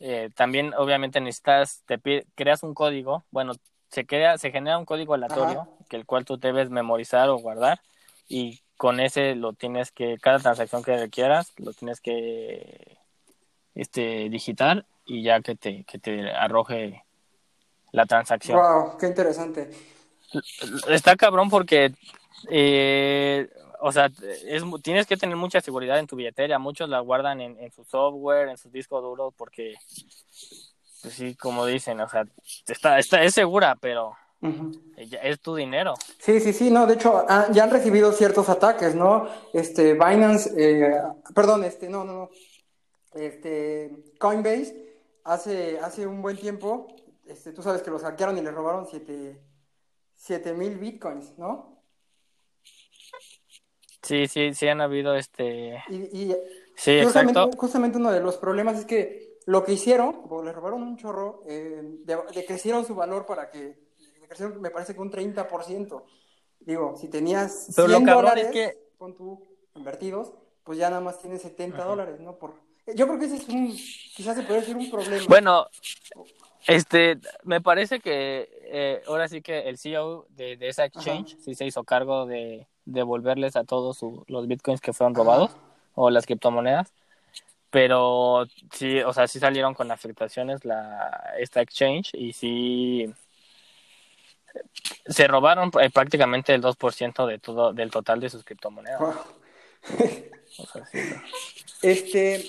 Eh, 0.03 0.29
también 0.35 0.73
obviamente 0.75 1.21
necesitas, 1.21 1.83
te 1.85 1.99
creas 2.33 2.63
un 2.63 2.73
código, 2.73 3.23
bueno, 3.29 3.53
se 3.89 4.05
crea, 4.05 4.39
se 4.39 4.51
genera 4.51 4.79
un 4.79 4.85
código 4.85 5.13
aleatorio 5.13 5.61
Ajá. 5.61 5.69
que 5.89 5.97
el 5.97 6.07
cual 6.07 6.25
tú 6.25 6.37
debes 6.37 6.71
memorizar 6.71 7.29
o 7.29 7.37
guardar 7.37 7.81
y 8.27 8.61
con 8.77 8.99
ese 8.99 9.35
lo 9.35 9.53
tienes 9.53 9.91
que, 9.91 10.17
cada 10.19 10.39
transacción 10.39 10.81
que 10.83 10.97
requieras, 10.97 11.53
lo 11.57 11.71
tienes 11.73 12.01
que 12.01 12.97
este 13.75 14.29
digitar 14.29 14.87
y 15.05 15.21
ya 15.21 15.41
que 15.41 15.55
te, 15.55 15.83
que 15.83 15.99
te 15.99 16.31
arroje 16.31 17.03
la 17.91 18.07
transacción. 18.07 18.57
Wow, 18.57 18.97
qué 18.97 19.05
interesante. 19.05 19.69
Está 20.87 21.15
cabrón 21.15 21.49
porque 21.49 21.93
eh, 22.49 23.49
o 23.81 23.91
sea, 23.91 24.11
es, 24.45 24.63
tienes 24.83 25.07
que 25.07 25.17
tener 25.17 25.35
mucha 25.35 25.59
seguridad 25.59 25.97
en 25.99 26.07
tu 26.07 26.15
billetera. 26.15 26.59
Muchos 26.59 26.87
la 26.87 26.99
guardan 26.99 27.41
en, 27.41 27.59
en 27.59 27.71
su 27.71 27.83
software, 27.83 28.49
en 28.49 28.57
sus 28.57 28.71
discos 28.71 29.01
duros, 29.01 29.33
porque, 29.35 29.73
pues 31.01 31.13
sí, 31.13 31.35
como 31.35 31.65
dicen, 31.65 31.99
o 31.99 32.07
sea, 32.07 32.25
está, 32.67 32.99
está, 32.99 33.23
es 33.23 33.33
segura, 33.33 33.75
pero 33.81 34.15
es 35.21 35.39
tu 35.39 35.55
dinero. 35.55 35.95
Sí, 36.19 36.39
sí, 36.39 36.53
sí, 36.53 36.69
no, 36.69 36.85
de 36.85 36.93
hecho, 36.93 37.25
ah, 37.27 37.47
ya 37.51 37.63
han 37.63 37.71
recibido 37.71 38.11
ciertos 38.11 38.49
ataques, 38.49 38.93
¿no? 38.95 39.27
Este, 39.53 39.93
Binance, 39.93 40.51
eh, 40.55 41.01
perdón, 41.33 41.63
este, 41.63 41.89
no, 41.89 42.03
no, 42.03 42.13
no, 42.13 42.29
este, 43.13 43.91
Coinbase, 44.19 44.99
hace, 45.23 45.79
hace 45.79 46.05
un 46.05 46.21
buen 46.21 46.37
tiempo, 46.37 46.87
este, 47.25 47.51
tú 47.51 47.63
sabes 47.63 47.81
que 47.81 47.91
los 47.91 48.03
hackearon 48.03 48.37
y 48.37 48.41
le 48.41 48.51
robaron 48.51 48.87
7 48.87 50.53
mil 50.53 50.77
bitcoins, 50.77 51.37
¿no? 51.37 51.83
Sí, 54.11 54.27
sí, 54.27 54.53
sí 54.53 54.67
han 54.67 54.81
habido 54.81 55.15
este... 55.15 55.81
Y, 55.89 56.35
sí, 56.75 57.01
justamente, 57.01 57.39
exacto. 57.39 57.57
justamente 57.57 57.97
uno 57.97 58.11
de 58.11 58.19
los 58.19 58.35
problemas 58.35 58.79
es 58.79 58.85
que 58.85 59.37
lo 59.45 59.63
que 59.63 59.71
hicieron, 59.71 60.23
le 60.43 60.51
robaron 60.51 60.83
un 60.83 60.97
chorro, 60.97 61.43
eh, 61.47 61.81
de, 62.03 62.17
crecieron 62.45 62.85
su 62.85 62.93
valor 62.93 63.25
para 63.25 63.49
que, 63.49 63.79
crecieron, 64.27 64.59
me 64.59 64.69
parece 64.69 64.93
que 64.93 64.99
un 64.99 65.09
30%. 65.13 66.03
Digo, 66.59 66.97
si 66.97 67.07
tenías 67.07 67.67
100 67.67 68.05
dólares, 68.05 68.49
que... 68.51 68.89
con 68.97 69.15
tu 69.15 69.47
invertidos, 69.75 70.33
pues 70.65 70.77
ya 70.77 70.89
nada 70.89 71.01
más 71.01 71.21
tienes 71.21 71.41
70 71.43 71.81
dólares, 71.81 72.19
¿no? 72.19 72.35
Por, 72.35 72.55
yo 72.93 73.07
creo 73.07 73.17
que 73.17 73.27
ese 73.27 73.37
es 73.37 73.47
un, 73.47 73.69
quizás 73.69 74.35
se 74.35 74.43
puede 74.43 74.59
decir 74.59 74.75
un 74.75 74.91
problema. 74.91 75.23
Bueno, 75.29 75.67
este, 76.67 77.17
me 77.43 77.61
parece 77.61 78.01
que 78.01 78.49
eh, 78.63 79.03
ahora 79.07 79.29
sí 79.29 79.41
que 79.41 79.69
el 79.69 79.77
CEO 79.77 80.25
de, 80.31 80.57
esa 80.59 80.83
exchange 80.83 81.37
sí 81.39 81.55
se 81.55 81.65
hizo 81.65 81.85
cargo 81.85 82.25
de 82.25 82.67
devolverles 82.85 83.55
a 83.55 83.63
todos 83.63 83.99
los 84.27 84.47
bitcoins 84.47 84.81
que 84.81 84.93
fueron 84.93 85.15
robados 85.15 85.51
o 85.95 86.09
las 86.09 86.25
criptomonedas. 86.25 86.93
Pero 87.69 88.45
sí, 88.73 88.99
o 89.01 89.13
sea, 89.13 89.27
sí 89.27 89.39
salieron 89.39 89.73
con 89.73 89.91
afectaciones 89.91 90.65
la, 90.65 91.33
esta 91.39 91.61
exchange 91.61 92.11
y 92.13 92.33
sí 92.33 93.13
se 95.05 95.27
robaron 95.27 95.71
eh, 95.81 95.89
prácticamente 95.89 96.53
el 96.53 96.61
2% 96.61 97.25
de 97.25 97.39
todo, 97.39 97.73
del 97.73 97.89
total 97.89 98.19
de 98.19 98.29
sus 98.29 98.43
criptomonedas. 98.43 99.01
Este, 101.81 102.45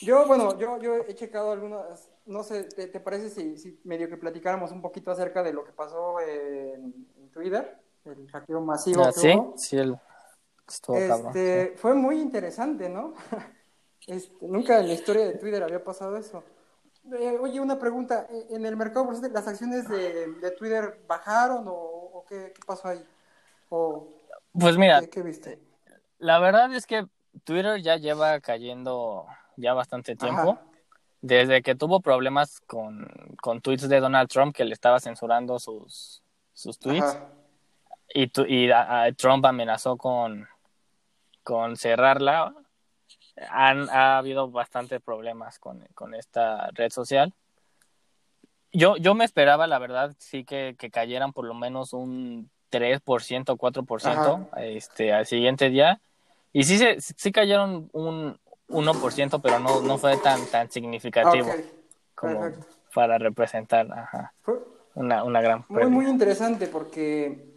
yo, 0.00 0.26
bueno, 0.26 0.58
yo, 0.58 0.78
yo 0.80 0.96
he 1.08 1.14
checado 1.14 1.50
algunas, 1.50 2.08
no 2.26 2.42
sé, 2.42 2.64
¿te, 2.64 3.00
parece 3.00 3.30
si, 3.30 3.56
si, 3.56 3.80
medio 3.84 4.08
que 4.08 4.16
platicáramos 4.16 4.70
un 4.70 4.80
poquito 4.80 5.10
acerca 5.10 5.42
de 5.42 5.52
lo 5.52 5.64
que 5.64 5.72
pasó 5.72 6.20
en, 6.20 6.94
Twitter? 7.32 7.76
El 8.12 8.30
hackeo 8.30 8.60
masivo. 8.60 9.04
Ah, 9.04 9.12
sí, 9.12 9.38
sí, 9.56 9.76
el... 9.76 9.98
este, 10.66 11.74
Fue 11.76 11.94
muy 11.94 12.20
interesante, 12.20 12.88
¿no? 12.88 13.14
Este, 14.06 14.48
nunca 14.48 14.80
en 14.80 14.88
la 14.88 14.94
historia 14.94 15.26
de 15.26 15.34
Twitter 15.34 15.62
había 15.62 15.84
pasado 15.84 16.16
eso. 16.16 16.42
Eh, 17.12 17.36
oye, 17.40 17.60
una 17.60 17.78
pregunta, 17.78 18.26
eh, 18.30 18.46
¿en 18.50 18.64
el 18.64 18.74
mercado 18.74 19.10
las 19.30 19.46
acciones 19.46 19.86
de, 19.86 20.32
de 20.32 20.50
Twitter 20.52 21.04
bajaron 21.06 21.64
o, 21.66 22.24
qué, 22.26 22.54
pasó 22.66 22.88
ahí? 22.88 23.04
O, 23.68 24.08
pues 24.52 24.78
mira, 24.78 25.02
¿qué, 25.06 25.22
viste? 25.22 25.58
La 26.18 26.38
verdad 26.38 26.72
es 26.74 26.86
que 26.86 27.06
Twitter 27.44 27.82
ya 27.82 27.96
lleva 27.96 28.40
cayendo 28.40 29.26
ya 29.56 29.74
bastante 29.74 30.16
tiempo. 30.16 30.58
Desde 31.20 31.62
que 31.62 31.74
tuvo 31.74 32.00
problemas 32.00 32.60
con, 32.60 33.08
con, 33.42 33.60
tweets 33.60 33.88
de 33.88 34.00
Donald 34.00 34.28
Trump, 34.28 34.54
que 34.54 34.64
le 34.64 34.72
estaba 34.72 35.00
censurando 35.00 35.58
sus, 35.58 36.22
sus 36.52 36.78
tweets. 36.78 37.18
Y, 38.14 38.30
y 38.46 38.70
Trump 39.16 39.44
amenazó 39.44 39.96
con, 39.96 40.48
con 41.42 41.76
cerrarla. 41.76 42.54
Han, 43.50 43.88
ha 43.90 44.18
habido 44.18 44.50
bastantes 44.50 45.00
problemas 45.00 45.58
con, 45.58 45.86
con, 45.94 46.14
esta 46.14 46.70
red 46.72 46.90
social. 46.90 47.32
Yo, 48.72 48.96
yo 48.96 49.14
me 49.14 49.24
esperaba, 49.24 49.66
la 49.66 49.78
verdad, 49.78 50.14
sí 50.18 50.44
que, 50.44 50.74
que 50.78 50.90
cayeran 50.90 51.32
por 51.32 51.46
lo 51.46 51.54
menos 51.54 51.92
un 51.92 52.50
3%, 52.70 53.00
4% 53.56 54.48
este, 54.58 55.12
al 55.12 55.26
siguiente 55.26 55.70
día. 55.70 56.00
Y 56.52 56.64
sí, 56.64 56.78
se, 56.78 57.00
sí 57.00 57.32
cayeron 57.32 57.88
un, 57.92 58.38
1%, 58.68 59.40
pero 59.42 59.58
no, 59.58 59.80
no 59.80 59.98
fue 59.98 60.16
tan, 60.18 60.44
tan 60.46 60.70
significativo 60.70 61.48
como 62.14 62.50
para 62.94 63.18
representar 63.18 63.86
una, 64.94 65.24
una 65.24 65.40
gran... 65.40 65.64
Muy, 65.68 65.86
muy 65.86 66.06
interesante 66.06 66.66
porque, 66.66 67.47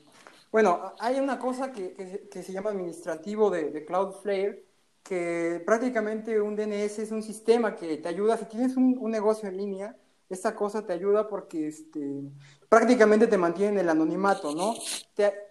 bueno, 0.52 0.94
hay 1.00 1.20
una 1.20 1.40
cosa 1.40 1.72
que, 1.72 2.28
que, 2.30 2.44
se 2.44 2.52
llama 2.52 2.72
administrativo 2.72 3.50
de, 3.50 3.72
de, 3.72 3.86
Cloudflare, 3.86 4.66
que 5.04 5.62
prácticamente 5.66 6.42
un 6.42 6.56
DNS 6.56 7.00
es 7.00 7.12
un 7.12 7.24
sistema 7.24 7.76
que 7.76 7.98
te 7.98 8.10
ayuda, 8.10 8.38
si 8.38 8.46
tienes 8.46 8.78
un, 8.78 8.98
un 9.00 9.12
negocio 9.12 9.50
en 9.50 9.58
línea, 9.58 9.98
esta 10.32 10.56
cosa 10.56 10.86
te 10.86 10.94
ayuda 10.94 11.28
porque 11.28 11.68
este, 11.68 12.24
prácticamente 12.70 13.28
te 13.28 13.38
mantiene 13.38 13.74
en 13.74 13.80
el 13.80 13.90
anonimato, 13.90 14.56
¿no? 14.56 14.74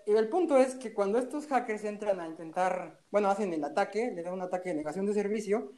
el 0.06 0.28
punto 0.28 0.56
es 0.56 0.74
que 0.74 0.92
cuando 0.92 1.18
estos 1.18 1.46
hackers 1.46 1.84
entran 1.84 2.18
a 2.18 2.26
intentar, 2.26 2.98
bueno, 3.10 3.30
hacen 3.30 3.52
el 3.52 3.62
ataque, 3.62 4.10
le 4.10 4.22
dan 4.22 4.32
un 4.32 4.42
ataque 4.42 4.70
de 4.70 4.76
negación 4.76 5.06
de 5.06 5.14
servicio, 5.14 5.72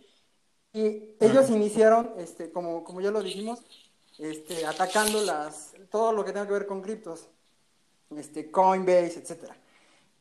y 0.73 1.17
ellos 1.21 1.51
iniciaron, 1.51 2.15
este, 2.17 2.51
como, 2.51 2.83
como 2.85 3.01
ya 3.01 3.11
lo 3.11 3.23
dijimos, 3.23 3.61
este, 4.19 4.65
atacando 4.65 5.21
las, 5.23 5.75
todo 5.91 6.13
lo 6.13 6.25
que 6.25 6.33
tenga 6.33 6.47
que 6.47 6.53
ver 6.53 6.67
con 6.67 6.81
criptos, 6.81 7.29
este, 8.19 8.51
Coinbase, 8.51 9.19
etc. 9.19 9.51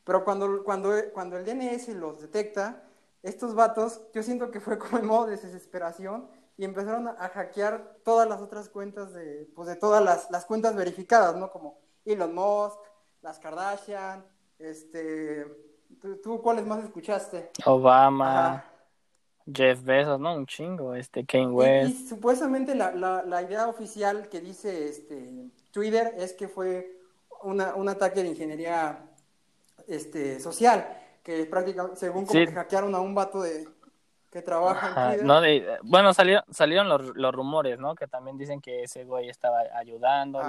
Pero 0.04 0.24
cuando, 0.24 0.64
cuando, 0.64 0.92
cuando 1.12 1.36
el 1.36 1.44
DNS 1.44 1.88
los 1.88 2.20
detecta, 2.20 2.82
estos 3.22 3.54
vatos, 3.54 4.00
yo 4.12 4.22
siento 4.22 4.50
que 4.50 4.60
fue 4.60 4.78
como 4.78 4.98
en 4.98 5.06
modo 5.06 5.26
de 5.26 5.36
desesperación, 5.36 6.28
y 6.56 6.64
empezaron 6.64 7.08
a, 7.08 7.28
hackear 7.28 7.96
todas 8.04 8.28
las 8.28 8.40
otras 8.40 8.68
cuentas 8.68 9.12
de, 9.12 9.48
pues 9.54 9.68
de 9.68 9.76
todas 9.76 10.04
las, 10.04 10.30
las, 10.30 10.44
cuentas 10.44 10.76
verificadas, 10.76 11.34
¿no? 11.36 11.50
Como 11.50 11.78
Elon 12.04 12.34
Musk, 12.34 12.78
las 13.22 13.38
Kardashian, 13.38 14.24
este, 14.58 15.46
¿tú, 16.22 16.40
cuáles 16.42 16.66
más 16.66 16.84
escuchaste? 16.84 17.50
Obama, 17.64 18.64
Jeff 19.52 19.82
Bezos, 19.82 20.20
¿no? 20.20 20.34
Un 20.34 20.46
chingo, 20.46 20.94
este, 20.94 21.24
Kane 21.24 21.48
West. 21.48 21.90
Y, 21.90 22.08
supuestamente 22.08 22.74
la, 22.74 22.92
la, 22.92 23.22
la, 23.22 23.42
idea 23.42 23.66
oficial 23.66 24.28
que 24.28 24.40
dice 24.40 24.88
este, 24.88 25.50
Twitter 25.70 26.14
es 26.18 26.32
que 26.32 26.48
fue 26.48 27.01
una, 27.42 27.74
un 27.74 27.88
ataque 27.88 28.22
de 28.22 28.28
ingeniería 28.30 28.98
este, 29.86 30.40
social, 30.40 30.86
que 31.22 31.44
prácticamente, 31.46 31.96
según 31.96 32.26
como 32.26 32.40
que 32.40 32.52
hackearon 32.52 32.94
a 32.94 33.00
un 33.00 33.14
vato 33.14 33.42
de 33.42 33.66
que 34.32 34.40
trabaja 34.40 35.16
no 35.22 35.40
bueno 35.82 36.14
salieron 36.14 36.42
salieron 36.50 36.88
los, 36.88 37.14
los, 37.14 37.34
rumores 37.34 37.78
no 37.78 37.94
que 37.94 38.06
también 38.06 38.38
dicen 38.38 38.62
que 38.62 38.84
ese 38.84 39.04
güey 39.04 39.28
estaba 39.28 39.58
ayudando. 39.74 40.40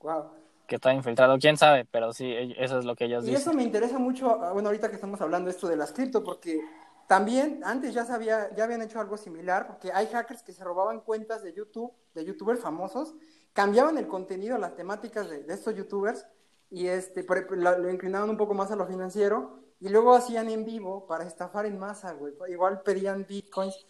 Wow. 0.00 0.30
que 0.66 0.76
está 0.76 0.92
infiltrado 0.94 1.36
quién 1.38 1.56
sabe 1.56 1.86
pero 1.90 2.12
sí 2.12 2.26
e, 2.26 2.54
eso 2.62 2.78
es 2.78 2.84
lo 2.84 2.94
que 2.94 3.06
ellos 3.06 3.24
y 3.24 3.30
dicen 3.30 3.38
y 3.38 3.42
eso 3.42 3.52
me 3.52 3.64
interesa 3.64 3.98
mucho 3.98 4.40
ah, 4.40 4.52
bueno 4.52 4.68
ahorita 4.68 4.90
que 4.90 4.94
estamos 4.94 5.20
hablando 5.20 5.50
esto 5.50 5.66
de 5.66 5.76
las 5.76 5.92
cripto 5.92 6.22
porque 6.22 6.60
también 7.08 7.62
antes 7.64 7.94
ya 7.94 8.04
sabía 8.04 8.54
ya 8.54 8.64
habían 8.64 8.82
hecho 8.82 9.00
algo 9.00 9.16
similar 9.16 9.66
porque 9.66 9.90
hay 9.92 10.06
hackers 10.06 10.42
que 10.42 10.52
se 10.52 10.62
robaban 10.62 11.00
cuentas 11.00 11.42
de 11.42 11.52
YouTube 11.52 11.92
de 12.14 12.24
youtubers 12.24 12.60
famosos 12.60 13.14
cambiaban 13.54 13.96
el 13.96 14.06
contenido 14.06 14.58
las 14.58 14.76
temáticas 14.76 15.30
de, 15.30 15.44
de 15.44 15.54
estos 15.54 15.74
youtubers 15.74 16.26
y 16.70 16.88
este 16.88 17.24
lo 17.50 17.90
inclinaban 17.90 18.28
un 18.28 18.36
poco 18.36 18.52
más 18.52 18.70
a 18.70 18.76
lo 18.76 18.86
financiero 18.86 19.64
y 19.80 19.88
luego 19.88 20.14
hacían 20.14 20.50
en 20.50 20.64
vivo 20.64 21.06
para 21.06 21.24
estafar 21.24 21.66
en 21.66 21.78
masa, 21.78 22.12
güey. 22.12 22.34
Igual 22.48 22.82
pedían 22.82 23.26
bitcoins. 23.28 23.86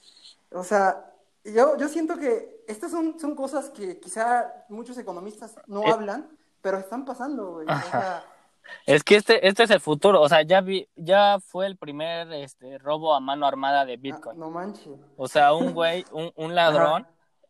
O 0.51 0.65
sea, 0.65 1.13
yo, 1.45 1.77
yo 1.77 1.89
siento 1.89 2.17
que 2.17 2.65
estas 2.67 2.91
son, 2.91 3.19
son 3.19 3.35
cosas 3.35 3.71
que 3.71 3.99
quizá 4.01 4.65
muchos 4.69 4.99
economistas 4.99 5.57
no 5.67 5.83
eh. 5.83 5.91
hablan, 5.91 6.29
pero 6.61 6.79
están 6.79 7.05
pasando, 7.05 7.53
güey. 7.53 7.67
Es 8.87 9.05
que 9.05 9.17
este, 9.17 9.47
este 9.47 9.65
es 9.65 9.71
el 9.71 9.81
futuro, 9.81 10.23
o 10.23 10.29
sea, 10.29 10.41
ya 10.41 10.63
vi, 10.63 10.89
ya 10.97 11.39
fue 11.39 11.67
el 11.67 11.77
primer 11.77 12.33
este 12.33 12.79
robo 12.79 13.15
a 13.15 13.21
mano 13.21 13.47
armada 13.47 13.85
de 13.85 13.93
ah, 13.93 13.99
Bitcoin. 14.01 14.39
no 14.39 14.51
manches. 14.51 14.99
O 15.19 15.29
sea, 15.29 15.53
un 15.53 15.75
güey, 15.75 16.05
un, 16.13 16.33
un 16.35 16.55
ladrón 16.55 17.07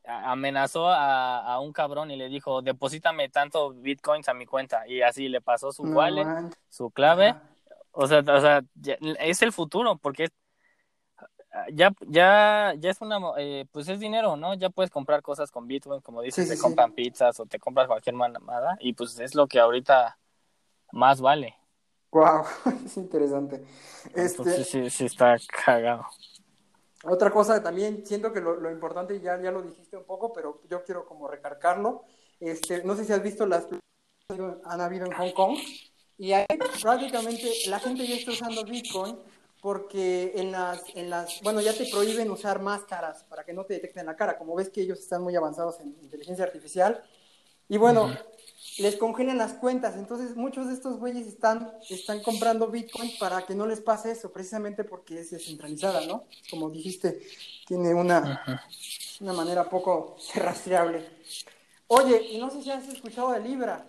amenazó 0.06 0.88
a, 0.88 1.54
a, 1.54 1.60
un 1.60 1.72
cabrón 1.72 2.10
y 2.10 2.16
le 2.16 2.28
dijo, 2.28 2.62
deposítame 2.62 3.28
tanto 3.28 3.70
Bitcoins 3.72 4.28
a 4.28 4.34
mi 4.34 4.46
cuenta. 4.46 4.86
Y 4.86 5.02
así 5.02 5.28
le 5.28 5.40
pasó 5.40 5.72
su 5.72 5.82
wallet, 5.82 6.26
su 6.68 6.90
clave. 6.90 7.34
O 7.92 8.06
sea, 8.06 8.20
o 8.20 8.40
sea 8.40 8.62
es 9.18 9.42
el 9.42 9.52
futuro, 9.52 9.96
porque 9.96 10.28
ya, 11.72 11.94
ya, 12.08 12.74
ya 12.78 12.90
es 12.90 13.00
una, 13.00 13.18
eh, 13.38 13.66
pues 13.70 13.88
es 13.88 14.00
dinero, 14.00 14.36
¿no? 14.36 14.54
Ya 14.54 14.70
puedes 14.70 14.90
comprar 14.90 15.22
cosas 15.22 15.50
con 15.50 15.66
Bitcoin, 15.66 16.00
como 16.00 16.22
dices, 16.22 16.48
te 16.48 16.58
compran 16.58 16.92
pizzas 16.92 17.38
o 17.40 17.46
te 17.46 17.58
compras 17.58 17.86
cualquier 17.86 18.16
mamada 18.16 18.76
y 18.80 18.92
pues 18.92 19.18
es 19.20 19.34
lo 19.34 19.46
que 19.46 19.60
ahorita 19.60 20.18
más 20.92 21.20
vale. 21.20 21.56
Wow, 22.10 22.44
es 22.84 22.96
interesante. 22.96 23.64
Este... 24.14 24.64
sí, 24.64 24.90
sí, 24.90 25.04
está 25.06 25.36
cagado. 25.64 26.06
Otra 27.06 27.30
cosa 27.30 27.62
también, 27.62 28.04
siento 28.06 28.32
que 28.32 28.40
lo, 28.40 28.56
lo, 28.56 28.70
importante, 28.70 29.20
ya, 29.20 29.40
ya 29.40 29.50
lo 29.50 29.62
dijiste 29.62 29.96
un 29.96 30.04
poco, 30.04 30.32
pero 30.32 30.62
yo 30.68 30.84
quiero 30.84 31.04
como 31.06 31.28
recargarlo. 31.28 32.04
Este, 32.40 32.82
no 32.84 32.96
sé 32.96 33.04
si 33.04 33.12
has 33.12 33.22
visto 33.22 33.46
las 33.46 33.66
han 34.64 34.80
habido 34.80 35.06
en 35.06 35.12
Hong 35.12 35.32
Kong 35.32 35.58
Y 36.16 36.32
ahí 36.32 36.46
prácticamente 36.80 37.52
la 37.68 37.78
gente 37.78 38.06
ya 38.06 38.16
está 38.16 38.32
usando 38.32 38.64
Bitcoin 38.64 39.18
porque 39.60 40.32
en 40.36 40.52
las, 40.52 40.82
en 40.94 41.08
las, 41.08 41.40
bueno, 41.42 41.60
ya 41.60 41.72
te 41.72 41.86
prohíben 41.86 42.30
usar 42.30 42.60
máscaras 42.60 43.24
para 43.24 43.44
que 43.44 43.54
no 43.54 43.64
te 43.64 43.74
detecten 43.74 44.04
la 44.04 44.14
cara, 44.14 44.36
como 44.36 44.54
ves 44.54 44.68
que 44.68 44.82
ellos 44.82 44.98
están 44.98 45.22
muy 45.22 45.34
avanzados 45.36 45.80
en 45.80 45.96
inteligencia 46.02 46.44
artificial. 46.44 47.02
Y 47.68 47.78
bueno, 47.78 48.14
les 48.78 48.96
congelan 48.96 49.38
las 49.38 49.52
cuentas, 49.54 49.96
entonces 49.96 50.36
muchos 50.36 50.66
de 50.66 50.74
estos 50.74 50.98
güeyes 50.98 51.26
están, 51.26 51.72
están 51.88 52.22
comprando 52.22 52.68
Bitcoin 52.68 53.10
para 53.18 53.42
que 53.42 53.54
no 53.54 53.66
les 53.66 53.80
pase 53.80 54.10
eso, 54.10 54.32
precisamente 54.32 54.84
porque 54.84 55.20
es 55.20 55.30
descentralizada, 55.30 56.06
¿no? 56.06 56.24
Como 56.50 56.70
dijiste, 56.70 57.20
tiene 57.66 57.94
una, 57.94 58.60
una 59.20 59.32
manera 59.32 59.68
poco 59.68 60.16
rastreable. 60.34 61.08
Oye, 61.86 62.20
y 62.30 62.38
no 62.38 62.50
sé 62.50 62.62
si 62.62 62.70
has 62.70 62.88
escuchado 62.88 63.32
de 63.32 63.40
Libra. 63.40 63.86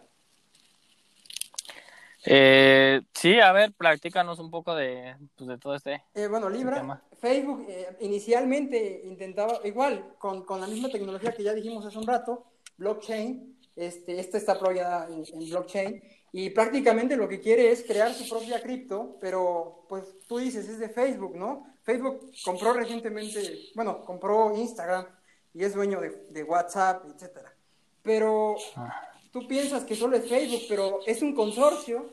Eh, 2.28 3.02
sí, 3.14 3.40
a 3.40 3.52
ver, 3.52 3.72
practícanos 3.74 4.40
un 4.40 4.50
poco 4.50 4.76
de, 4.76 5.16
pues, 5.36 5.48
de 5.48 5.58
todo 5.58 5.76
este. 5.76 6.04
Eh, 6.16 6.28
bueno, 6.28 6.50
Libra, 6.50 7.02
Facebook 7.20 7.66
eh, 7.70 7.98
inicialmente 8.02 9.02
intentaba, 9.06 9.60
igual, 9.64 10.16
con, 10.18 10.44
con, 10.44 10.60
la 10.60 10.68
misma 10.68 10.90
tecnología 10.90 11.34
que 11.34 11.44
ya 11.44 11.54
dijimos 11.54 11.86
hace 11.86 11.98
un 12.00 12.08
rato, 12.08 12.46
blockchain, 12.78 13.56
este, 13.76 14.20
esta 14.20 14.38
está 14.38 14.54
apoyada 14.54 15.08
en, 15.08 15.24
en, 15.32 15.50
blockchain, 15.50 16.04
y 16.32 16.50
prácticamente 16.50 17.16
lo 17.16 17.28
que 17.28 17.40
quiere 17.40 17.72
es 17.72 17.84
crear 17.84 18.14
su 18.14 18.28
propia 18.28 18.62
cripto, 18.62 19.18
pero 19.22 19.86
pues 19.88 20.04
tú 20.28 20.38
dices, 20.38 20.68
es 20.68 20.80
de 20.80 20.90
Facebook, 20.90 21.36
¿no? 21.36 21.76
Facebook 21.84 22.32
compró 22.44 22.74
recientemente, 22.74 23.70
bueno, 23.76 24.04
compró 24.04 24.56
Instagram 24.56 25.08
y 25.54 25.64
es 25.64 25.74
dueño 25.74 26.02
de, 26.02 26.26
de 26.30 26.44
WhatsApp, 26.44 27.06
etcétera. 27.14 27.54
Pero 28.04 28.56
ah 28.76 29.12
tú 29.36 29.46
piensas 29.50 29.84
que 29.84 29.98
solo 29.98 30.16
es 30.16 30.30
Facebook, 30.30 30.62
pero 30.70 31.02
es 31.06 31.22
un 31.22 31.36
consorcio 31.36 32.10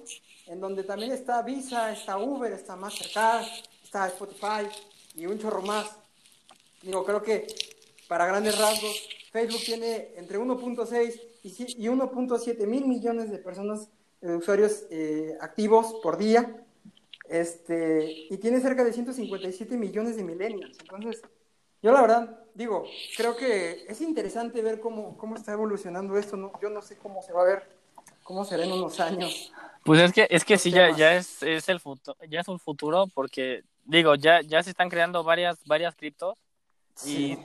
en 0.48 0.58
donde 0.60 0.82
también 0.82 1.12
está 1.12 1.40
Visa, 1.42 1.92
está 1.92 2.18
Uber, 2.18 2.52
está 2.52 2.74
Mastercard, 2.74 3.46
está 3.84 4.08
Spotify 4.08 4.66
y 5.14 5.26
un 5.26 5.38
chorro 5.38 5.62
más. 5.62 5.86
Digo, 6.82 7.04
creo 7.04 7.22
que 7.22 7.46
para 8.08 8.26
grandes 8.26 8.58
rasgos, 8.58 9.08
Facebook 9.30 9.60
tiene 9.64 10.08
entre 10.16 10.36
1.6 10.36 11.20
y 11.42 11.88
1.7 11.88 12.66
mil 12.66 12.86
millones 12.86 13.30
de 13.30 13.38
personas, 13.38 13.88
de 14.20 14.36
usuarios 14.36 14.84
eh, 14.90 15.36
activos 15.40 15.94
por 16.02 16.16
día, 16.16 16.64
este, 17.28 18.26
y 18.30 18.36
tiene 18.38 18.60
cerca 18.60 18.84
de 18.84 18.92
157 18.92 19.76
millones 19.76 20.16
de 20.16 20.24
millennials. 20.24 20.78
Entonces, 20.80 21.22
yo 21.82 21.92
la 21.92 22.00
verdad 22.02 22.42
digo, 22.54 22.84
creo 23.16 23.36
que 23.36 23.84
es 23.88 24.00
interesante 24.00 24.62
ver 24.62 24.80
cómo, 24.80 25.16
cómo 25.16 25.36
está 25.36 25.52
evolucionando 25.52 26.16
esto. 26.16 26.36
¿no? 26.36 26.52
Yo 26.60 26.70
no 26.70 26.82
sé 26.82 26.96
cómo 26.96 27.22
se 27.22 27.32
va 27.32 27.42
a 27.42 27.46
ver, 27.46 27.68
cómo 28.22 28.44
será 28.44 28.64
en 28.64 28.72
unos 28.72 29.00
años. 29.00 29.52
Pues 29.84 30.00
es 30.00 30.12
que, 30.12 30.26
es 30.30 30.44
que 30.44 30.58
sí, 30.58 30.70
ya, 30.70 30.94
ya 30.96 31.16
es, 31.16 31.42
es 31.42 31.68
el 31.68 31.80
futuro, 31.80 32.16
ya 32.28 32.40
es 32.40 32.48
un 32.48 32.60
futuro 32.60 33.06
porque, 33.12 33.64
digo, 33.84 34.14
ya, 34.14 34.40
ya 34.40 34.62
se 34.62 34.70
están 34.70 34.88
creando 34.88 35.24
varias, 35.24 35.58
varias 35.66 35.96
criptos 35.96 36.38
y 37.04 37.36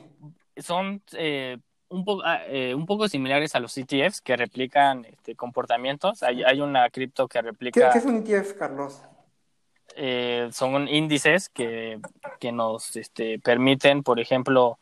son 0.58 1.02
eh, 1.14 1.58
un, 1.90 2.06
po 2.06 2.22
ah, 2.24 2.42
eh, 2.48 2.74
un 2.76 2.86
poco 2.86 3.08
similares 3.08 3.56
a 3.56 3.60
los 3.60 3.78
ETFs 3.78 4.22
que 4.22 4.36
replican 4.36 5.06
este, 5.06 5.36
comportamientos. 5.36 6.24
Hay, 6.24 6.44
hay 6.44 6.62
una 6.62 6.90
cripto 6.90 7.28
que 7.28 7.42
replica... 7.42 7.92
¿Qué, 7.92 8.00
es 8.00 8.06
un 8.06 8.18
ETF, 8.18 8.54
Carlos? 8.54 9.02
Eh, 9.96 10.50
son 10.52 10.88
índices 10.88 11.50
que, 11.50 12.00
que 12.40 12.52
nos 12.52 12.96
este, 12.96 13.40
permiten, 13.40 14.04
por 14.04 14.20
ejemplo, 14.20 14.78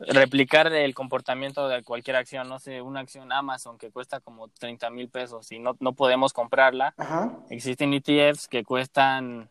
replicar 0.00 0.72
el 0.72 0.94
comportamiento 0.94 1.68
de 1.68 1.82
cualquier 1.82 2.16
acción, 2.16 2.48
no 2.48 2.58
sé, 2.58 2.80
una 2.82 3.00
acción 3.00 3.32
Amazon 3.32 3.78
que 3.78 3.90
cuesta 3.90 4.20
como 4.20 4.48
30 4.48 4.90
mil 4.90 5.08
pesos 5.08 5.50
y 5.50 5.58
no, 5.58 5.76
no 5.80 5.92
podemos 5.92 6.32
comprarla. 6.32 6.94
Existen 7.50 7.94
ETFs 7.94 8.48
que 8.48 8.64
cuestan, 8.64 9.50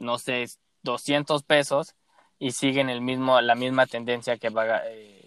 no 0.00 0.18
sé, 0.18 0.46
200 0.82 1.42
pesos 1.42 1.94
y 2.38 2.52
siguen 2.52 2.88
el 2.88 3.00
mismo, 3.00 3.40
la 3.40 3.54
misma 3.54 3.86
tendencia 3.86 4.36
que 4.36 4.50
va 4.50 4.82
eh, 4.86 5.17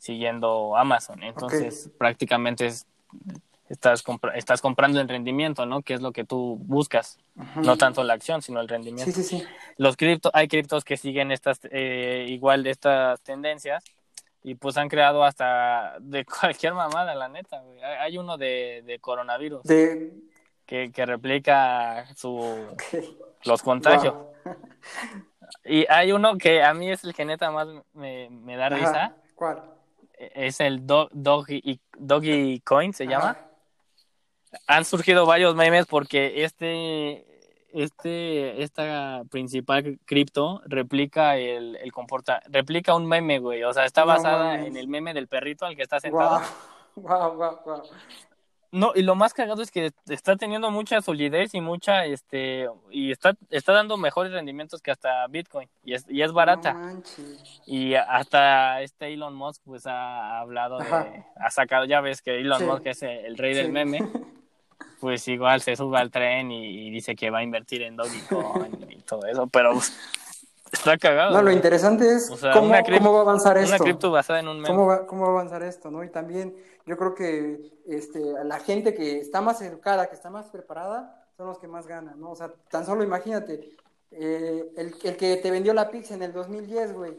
siguiendo 0.00 0.76
Amazon. 0.76 1.22
Entonces, 1.22 1.90
prácticamente 1.96 2.66
es 2.66 2.86
estás, 3.68 4.02
estás 4.34 4.60
comprando 4.60 5.00
el 5.00 5.08
rendimiento, 5.08 5.64
¿no? 5.64 5.82
Que 5.82 5.94
es 5.94 6.00
lo 6.00 6.12
que 6.12 6.24
tú 6.24 6.58
buscas, 6.62 7.18
no 7.54 7.76
tanto 7.76 8.02
la 8.02 8.14
acción, 8.14 8.42
sino 8.42 8.60
el 8.60 8.68
rendimiento. 8.68 9.12
Sí, 9.12 9.22
sí, 9.22 9.38
sí. 9.38 9.46
Los 9.76 9.96
cripto, 9.96 10.30
hay 10.34 10.48
criptos 10.48 10.84
que 10.84 10.96
siguen 10.96 11.30
estas, 11.30 11.60
eh, 11.70 12.26
igual 12.28 12.64
de 12.64 12.70
estas 12.70 13.20
tendencias 13.20 13.84
y 14.42 14.56
pues 14.56 14.76
han 14.76 14.88
creado 14.88 15.22
hasta 15.22 15.96
de 16.00 16.24
cualquier 16.40 16.74
mamada, 16.74 17.14
la 17.14 17.28
neta, 17.28 17.60
güey. 17.60 17.80
Hay 17.82 18.18
uno 18.18 18.36
de, 18.36 18.82
de 18.84 18.98
coronavirus. 18.98 19.62
De... 19.62 20.12
Que, 20.66 20.92
que 20.92 21.04
replica 21.04 22.06
su 22.14 22.44
los 23.44 23.62
contagios. 23.62 24.14
Y 25.64 25.84
hay 25.90 26.12
uno 26.12 26.38
que 26.38 26.62
a 26.62 26.72
mí 26.74 26.92
es 26.92 27.02
el 27.02 27.12
que 27.12 27.24
neta 27.24 27.50
más 27.50 27.66
me, 27.92 28.30
me 28.30 28.56
da 28.56 28.68
risa. 28.68 29.16
¿Cuál? 29.34 29.64
Es 30.34 30.60
el 30.60 30.86
Doggy, 30.86 31.80
Doggy 31.98 32.60
Coin, 32.60 32.92
se 32.92 33.06
llama 33.06 33.36
han 34.66 34.84
surgido 34.84 35.26
varios 35.26 35.54
memes 35.54 35.86
porque 35.86 36.44
este, 36.44 37.26
este, 37.72 38.62
esta 38.62 39.22
principal 39.30 39.98
cripto 40.04 40.62
replica 40.66 41.36
el, 41.36 41.76
el 41.76 41.92
comporta, 41.92 42.42
replica 42.46 42.94
un 42.94 43.06
meme, 43.06 43.38
güey. 43.38 43.62
O 43.64 43.72
sea, 43.72 43.84
está 43.84 44.04
basada 44.04 44.64
en 44.64 44.76
el 44.76 44.88
meme 44.88 45.14
del 45.14 45.28
perrito 45.28 45.66
al 45.66 45.76
que 45.76 45.82
está 45.82 46.00
sentado. 46.00 46.40
Wow, 46.96 47.36
wow, 47.36 47.60
wow, 47.64 47.82
No, 48.72 48.92
y 48.94 49.02
lo 49.02 49.16
más 49.16 49.34
cagado 49.34 49.62
es 49.62 49.70
que 49.72 49.90
está 50.08 50.36
teniendo 50.36 50.70
mucha 50.70 51.00
solidez 51.00 51.54
y 51.54 51.60
mucha, 51.60 52.04
este, 52.04 52.68
y 52.90 53.10
está, 53.10 53.34
está 53.50 53.72
dando 53.72 53.96
mejores 53.96 54.32
rendimientos 54.32 54.80
que 54.80 54.92
hasta 54.92 55.26
Bitcoin, 55.26 55.68
y 55.84 55.94
es, 55.94 56.04
y 56.08 56.22
es 56.22 56.30
barata. 56.30 56.76
y 57.66 57.94
hasta 57.94 58.80
este 58.82 59.12
Elon 59.12 59.34
Musk, 59.34 59.62
pues, 59.64 59.86
ha 59.86 60.38
hablado 60.38 60.78
de, 60.78 61.24
ha 61.36 61.50
sacado, 61.50 61.84
ya 61.84 62.00
ves 62.00 62.22
que 62.22 62.38
Elon 62.38 62.64
Musk 62.64 62.86
es 62.86 63.02
el, 63.02 63.36
rey 63.36 63.54
del 63.54 63.72
meme. 63.72 64.00
pues 65.00 65.26
igual 65.28 65.62
se 65.62 65.76
sube 65.76 65.98
al 65.98 66.10
tren 66.10 66.52
y, 66.52 66.90
dice 66.90 67.16
que 67.16 67.30
va 67.30 67.38
a 67.38 67.42
invertir 67.42 67.82
en 67.82 67.96
Dogecoin 67.96 68.86
y 68.90 68.96
todo 68.96 69.26
eso, 69.26 69.46
pero 69.46 69.72
pues, 69.72 69.92
está 70.72 70.98
cagado. 70.98 71.32
No, 71.32 71.42
lo 71.42 71.50
interesante 71.50 72.14
es 72.14 72.28
cómo, 72.28 72.72
cómo, 72.84 73.12
va 73.12 73.18
a 73.18 73.22
avanzar 73.22 73.58
esto. 73.58 73.76
Una 73.76 73.84
cripto 73.84 74.10
basada 74.10 74.40
en 74.40 74.48
un 74.48 74.62
¿Cómo 74.62 74.86
va, 74.86 75.06
¿Cómo 75.06 75.22
va 75.22 75.28
a 75.28 75.30
avanzar 75.32 75.62
esto? 75.62 75.90
¿no? 75.90 76.04
Y 76.04 76.10
también 76.10 76.56
yo 76.86 76.96
creo 76.96 77.14
que 77.14 77.72
este, 77.86 78.20
la 78.44 78.58
gente 78.60 78.94
que 78.94 79.18
está 79.18 79.40
más 79.40 79.60
educada, 79.62 80.08
que 80.08 80.14
está 80.14 80.30
más 80.30 80.46
preparada, 80.46 81.26
son 81.36 81.46
los 81.46 81.58
que 81.58 81.68
más 81.68 81.86
ganan, 81.86 82.20
¿no? 82.20 82.32
O 82.32 82.36
sea, 82.36 82.52
tan 82.70 82.84
solo 82.84 83.02
imagínate, 83.02 83.76
eh, 84.10 84.72
el, 84.76 84.94
el, 85.02 85.16
que 85.16 85.36
te 85.36 85.50
vendió 85.50 85.72
la 85.72 85.90
pizza 85.90 86.14
en 86.14 86.22
el 86.22 86.32
2010, 86.32 86.92
güey, 86.92 87.16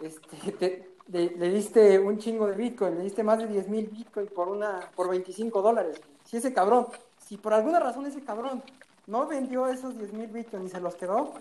este, 0.00 0.88
le, 1.08 1.50
diste 1.50 1.98
un 1.98 2.18
chingo 2.18 2.46
de 2.46 2.56
Bitcoin, 2.56 2.96
le 2.96 3.04
diste 3.04 3.22
más 3.22 3.38
de 3.38 3.46
10 3.46 3.68
mil 3.68 3.86
Bitcoin 3.86 4.26
por, 4.26 4.48
una, 4.48 4.80
por 4.96 5.08
25 5.08 5.62
dólares 5.62 6.00
si 6.24 6.38
ese 6.38 6.52
cabrón, 6.52 6.86
si 7.18 7.36
por 7.36 7.54
alguna 7.54 7.78
razón 7.78 8.06
ese 8.06 8.22
cabrón 8.22 8.62
no 9.06 9.26
vendió 9.26 9.66
esos 9.68 9.96
10 9.96 10.12
mil 10.14 10.26
bitcoins 10.28 10.66
y 10.66 10.70
se 10.70 10.80
los 10.80 10.96
quedó, 10.96 11.34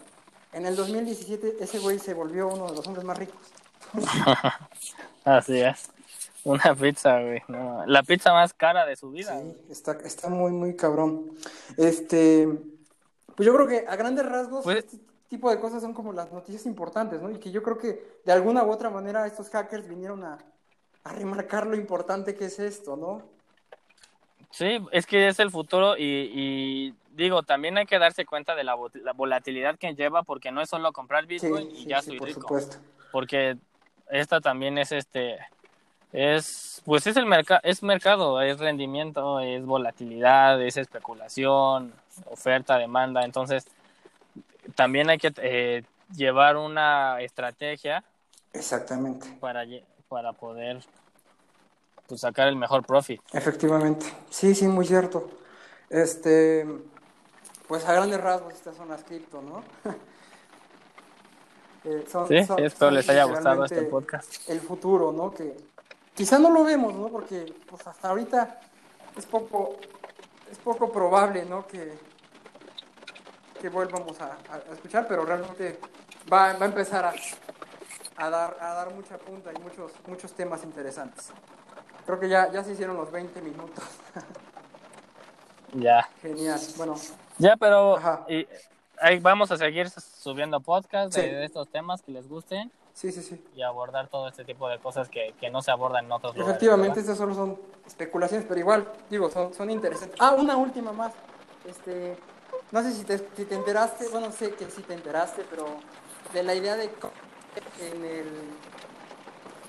en 0.53 0.65
el 0.65 0.75
2017 0.75 1.57
ese 1.59 1.79
güey 1.79 1.99
se 1.99 2.13
volvió 2.13 2.47
uno 2.47 2.67
de 2.67 2.75
los 2.75 2.87
hombres 2.87 3.05
más 3.05 3.17
ricos. 3.17 3.39
Así 5.25 5.59
es. 5.59 5.89
Una 6.43 6.75
pizza, 6.75 7.21
güey. 7.21 7.41
la 7.87 8.03
pizza 8.03 8.33
más 8.33 8.53
cara 8.53 8.85
de 8.85 8.95
su 8.95 9.11
vida. 9.11 9.39
Sí, 9.39 9.55
está, 9.69 9.93
está 10.03 10.29
muy, 10.29 10.51
muy 10.51 10.75
cabrón. 10.75 11.31
Este, 11.77 12.47
pues 13.35 13.47
yo 13.47 13.53
creo 13.53 13.67
que 13.67 13.85
a 13.87 13.95
grandes 13.95 14.25
rasgos 14.25 14.63
pues 14.63 14.79
este 14.79 14.97
tipo 15.29 15.49
de 15.49 15.59
cosas 15.59 15.81
son 15.81 15.93
como 15.93 16.11
las 16.11 16.31
noticias 16.31 16.65
importantes, 16.65 17.21
¿no? 17.21 17.31
Y 17.31 17.39
que 17.39 17.51
yo 17.51 17.63
creo 17.63 17.77
que 17.77 18.19
de 18.25 18.31
alguna 18.31 18.63
u 18.63 18.71
otra 18.71 18.89
manera 18.89 19.25
estos 19.25 19.49
hackers 19.49 19.87
vinieron 19.87 20.23
a, 20.23 20.37
a 21.03 21.13
remarcar 21.13 21.65
lo 21.65 21.75
importante 21.75 22.35
que 22.35 22.45
es 22.45 22.59
esto, 22.59 22.97
¿no? 22.97 23.23
Sí, 24.53 24.77
es 24.91 25.07
que 25.07 25.27
es 25.27 25.39
el 25.39 25.49
futuro 25.49 25.95
y, 25.97 26.93
digo, 27.13 27.43
también 27.43 27.77
hay 27.77 27.85
que 27.85 27.99
darse 27.99 28.25
cuenta 28.25 28.55
de 28.55 28.63
la, 28.63 28.75
volatilidad 29.15 29.77
que 29.77 29.95
lleva 29.95 30.23
porque 30.23 30.51
no 30.51 30.61
es 30.61 30.69
solo 30.69 30.91
comprar 30.91 31.25
Bitcoin 31.25 31.69
y 31.75 31.85
ya 31.85 32.01
soy 32.01 32.19
rico. 32.19 32.41
Supuesto. 32.41 32.77
Porque 33.11 33.57
esta 34.09 34.41
también 34.41 34.77
es 34.77 34.91
este 34.91 35.37
es 36.11 36.81
pues 36.85 37.07
es 37.07 37.17
el 37.17 37.25
mercado 37.25 37.61
es 37.63 37.81
mercado 37.81 38.41
es 38.41 38.59
rendimiento 38.59 39.39
es 39.39 39.65
volatilidad 39.65 40.61
es 40.61 40.77
especulación 40.77 41.91
oferta 42.25 42.77
demanda 42.77 43.23
entonces 43.23 43.65
también 44.75 45.09
hay 45.09 45.17
que 45.17 45.33
eh, 45.37 45.83
llevar 46.15 46.57
una 46.57 47.19
estrategia 47.21 48.03
exactamente 48.51 49.27
para 49.39 49.65
para 50.07 50.33
poder 50.33 50.83
pues, 52.07 52.21
sacar 52.21 52.47
el 52.47 52.55
mejor 52.55 52.85
profit. 52.85 53.19
Efectivamente, 53.33 54.05
sí, 54.29 54.53
sí, 54.53 54.67
muy 54.67 54.85
cierto. 54.85 55.31
Este, 55.89 56.63
pues 57.73 57.85
a 57.87 57.93
grandes 57.93 58.21
rasgos 58.21 58.53
estas 58.53 58.77
son 58.77 58.87
las 58.87 59.03
cripto, 59.03 59.41
¿no? 59.41 59.63
eh, 61.85 62.05
sí, 62.27 62.35
espero 62.59 62.91
les 62.91 63.09
haya 63.09 63.23
gustado 63.23 63.65
este 63.65 63.81
podcast. 63.81 64.47
El 64.47 64.59
futuro, 64.59 65.11
¿no? 65.11 65.31
Que 65.31 65.57
quizá 66.13 66.37
no 66.37 66.51
lo 66.51 66.63
vemos, 66.63 66.93
¿no? 66.93 67.07
Porque 67.07 67.51
pues 67.67 67.87
hasta 67.87 68.09
ahorita 68.09 68.59
es 69.17 69.25
poco, 69.25 69.77
es 70.51 70.59
poco 70.59 70.91
probable, 70.91 71.45
¿no? 71.45 71.65
Que, 71.65 71.97
que 73.59 73.69
volvamos 73.69 74.21
a, 74.21 74.37
a 74.51 74.71
escuchar, 74.71 75.07
pero 75.07 75.25
realmente 75.25 75.79
va, 76.31 76.53
va 76.53 76.65
a 76.65 76.69
empezar 76.69 77.05
a, 77.05 77.13
a, 78.17 78.29
dar, 78.29 78.55
a 78.61 78.73
dar 78.75 78.93
mucha 78.93 79.17
punta 79.17 79.49
y 79.51 79.59
muchos, 79.63 79.93
muchos 80.05 80.31
temas 80.33 80.63
interesantes. 80.63 81.31
Creo 82.05 82.19
que 82.19 82.29
ya, 82.29 82.51
ya 82.51 82.63
se 82.63 82.73
hicieron 82.73 82.97
los 82.97 83.11
20 83.11 83.41
minutos. 83.41 83.83
Ya. 85.75 86.07
Genial. 86.21 86.59
Bueno, 86.77 86.95
Ya, 87.37 87.57
pero 87.57 87.99
y, 88.27 88.47
ahí 88.99 89.19
vamos 89.19 89.51
a 89.51 89.57
seguir 89.57 89.89
subiendo 89.89 90.59
podcasts 90.59 91.15
de, 91.15 91.21
Sí. 91.21 91.29
de 91.29 91.45
estos 91.45 91.67
temas 91.69 92.01
que 92.01 92.11
les 92.11 92.27
gusten 92.27 92.71
sí, 92.93 93.11
sí, 93.11 93.21
sí. 93.21 93.43
y 93.55 93.61
abordar 93.61 94.07
todo 94.07 94.27
este 94.27 94.45
tipo 94.45 94.69
de 94.69 94.79
cosas 94.79 95.09
que, 95.09 95.33
que 95.39 95.49
no 95.49 95.61
se 95.61 95.71
abordan 95.71 96.05
en 96.05 96.11
otros 96.11 96.35
lugares. 96.35 96.55
Efectivamente, 96.55 96.99
estas 96.99 97.17
solo 97.17 97.33
son 97.33 97.59
especulaciones, 97.85 98.45
pero 98.47 98.59
igual, 98.59 98.87
digo, 99.09 99.29
son, 99.29 99.53
son 99.53 99.69
interesantes. 99.69 100.17
Ah, 100.19 100.35
una 100.37 100.55
última 100.57 100.91
más. 100.91 101.13
Este, 101.65 102.17
no 102.71 102.81
sé 102.81 102.91
si 102.91 103.03
te, 103.03 103.17
si 103.17 103.45
te 103.45 103.55
enteraste, 103.55 104.07
bueno, 104.09 104.31
sé 104.31 104.53
que 104.53 104.65
sí 104.69 104.81
te 104.83 104.93
enteraste, 104.93 105.43
pero 105.49 105.65
de 106.33 106.43
la 106.43 106.55
idea 106.55 106.75
de 106.75 106.85
en 106.85 108.05
el 108.05 108.25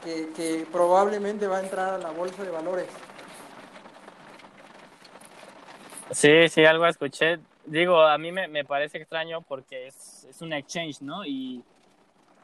que, 0.02 0.32
que 0.32 0.66
probablemente 0.70 1.46
va 1.46 1.58
a 1.58 1.60
entrar 1.60 1.94
a 1.94 1.98
la 1.98 2.10
bolsa 2.10 2.42
de 2.42 2.50
valores. 2.50 2.88
Sí, 6.10 6.48
sí, 6.48 6.64
algo 6.64 6.86
escuché. 6.86 7.40
Digo, 7.66 8.02
a 8.02 8.18
mí 8.18 8.30
me, 8.30 8.46
me 8.48 8.64
parece 8.64 8.98
extraño 8.98 9.40
porque 9.42 9.86
es, 9.86 10.24
es 10.28 10.42
un 10.42 10.52
exchange, 10.52 11.00
¿no? 11.00 11.24
Y, 11.24 11.62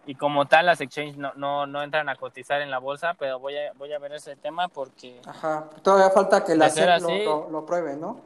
y 0.07 0.15
como 0.15 0.47
tal, 0.47 0.67
las 0.67 0.81
exchanges 0.81 1.17
no, 1.17 1.33
no, 1.35 1.67
no 1.67 1.83
entran 1.83 2.09
a 2.09 2.17
cotizar 2.17 2.63
en 2.63 2.71
la 2.71 2.79
bolsa, 2.79 3.15
pero 3.19 3.39
voy 3.39 3.57
a, 3.57 3.73
voy 3.75 3.93
a 3.93 3.99
ver 3.99 4.13
ese 4.15 4.35
tema 4.37 4.69
porque 4.69 5.21
Ajá, 5.27 5.69
todavía 5.83 6.11
falta 6.11 6.43
que 6.43 6.55
la 6.57 6.71
SEC 6.71 6.87
lo, 6.87 6.95
así- 6.95 7.25
lo, 7.25 7.51
lo 7.51 7.67
pruebe, 7.67 7.97
¿no? 7.97 8.21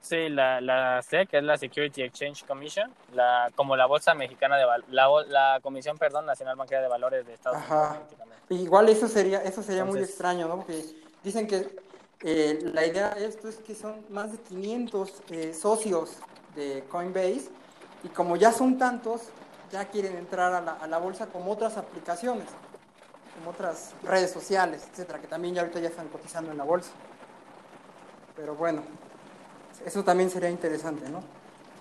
sí, 0.00 0.28
la, 0.28 0.60
la 0.60 1.00
SEC, 1.02 1.28
que 1.28 1.38
es 1.38 1.44
la 1.44 1.56
Security 1.56 2.02
Exchange 2.02 2.44
Commission, 2.44 2.92
la, 3.14 3.50
como 3.54 3.76
la 3.76 3.86
Bolsa 3.86 4.14
Mexicana 4.14 4.56
de 4.56 4.66
la, 4.88 5.08
la 5.28 5.60
Comisión, 5.62 5.96
perdón, 5.98 6.26
Nacional 6.26 6.56
Bancaria 6.56 6.82
de 6.82 6.88
Valores 6.88 7.24
de 7.24 7.34
Estados 7.34 7.58
Ajá. 7.58 7.90
Unidos. 7.92 8.08
Igual 8.48 8.88
eso 8.88 9.06
sería, 9.06 9.40
eso 9.42 9.62
sería 9.62 9.84
muy 9.84 10.00
extraño, 10.00 10.48
¿no? 10.48 10.56
Porque 10.56 10.84
dicen 11.22 11.46
que 11.46 11.76
eh, 12.24 12.70
la 12.72 12.86
idea 12.86 13.10
de 13.14 13.26
esto 13.26 13.48
es 13.48 13.56
que 13.56 13.74
son 13.74 14.04
más 14.10 14.32
de 14.32 14.38
500 14.38 15.22
eh, 15.30 15.54
socios 15.54 16.16
de 16.54 16.84
Coinbase 16.88 17.48
y 18.04 18.08
como 18.08 18.36
ya 18.36 18.52
son 18.52 18.78
tantos, 18.78 19.22
ya 19.70 19.86
quieren 19.86 20.16
entrar 20.16 20.52
a 20.52 20.60
la, 20.60 20.72
a 20.72 20.86
la 20.86 20.98
bolsa 20.98 21.26
como 21.26 21.52
otras 21.52 21.76
aplicaciones, 21.76 22.46
como 23.38 23.50
otras 23.50 23.92
redes 24.02 24.30
sociales, 24.30 24.86
etcétera, 24.90 25.20
que 25.20 25.26
también 25.26 25.54
ya 25.54 25.62
ahorita 25.62 25.80
ya 25.80 25.88
están 25.88 26.08
cotizando 26.08 26.52
en 26.52 26.58
la 26.58 26.64
bolsa. 26.64 26.90
Pero 28.36 28.54
bueno, 28.54 28.82
eso 29.84 30.04
también 30.04 30.30
sería 30.30 30.50
interesante, 30.50 31.08
¿no? 31.08 31.22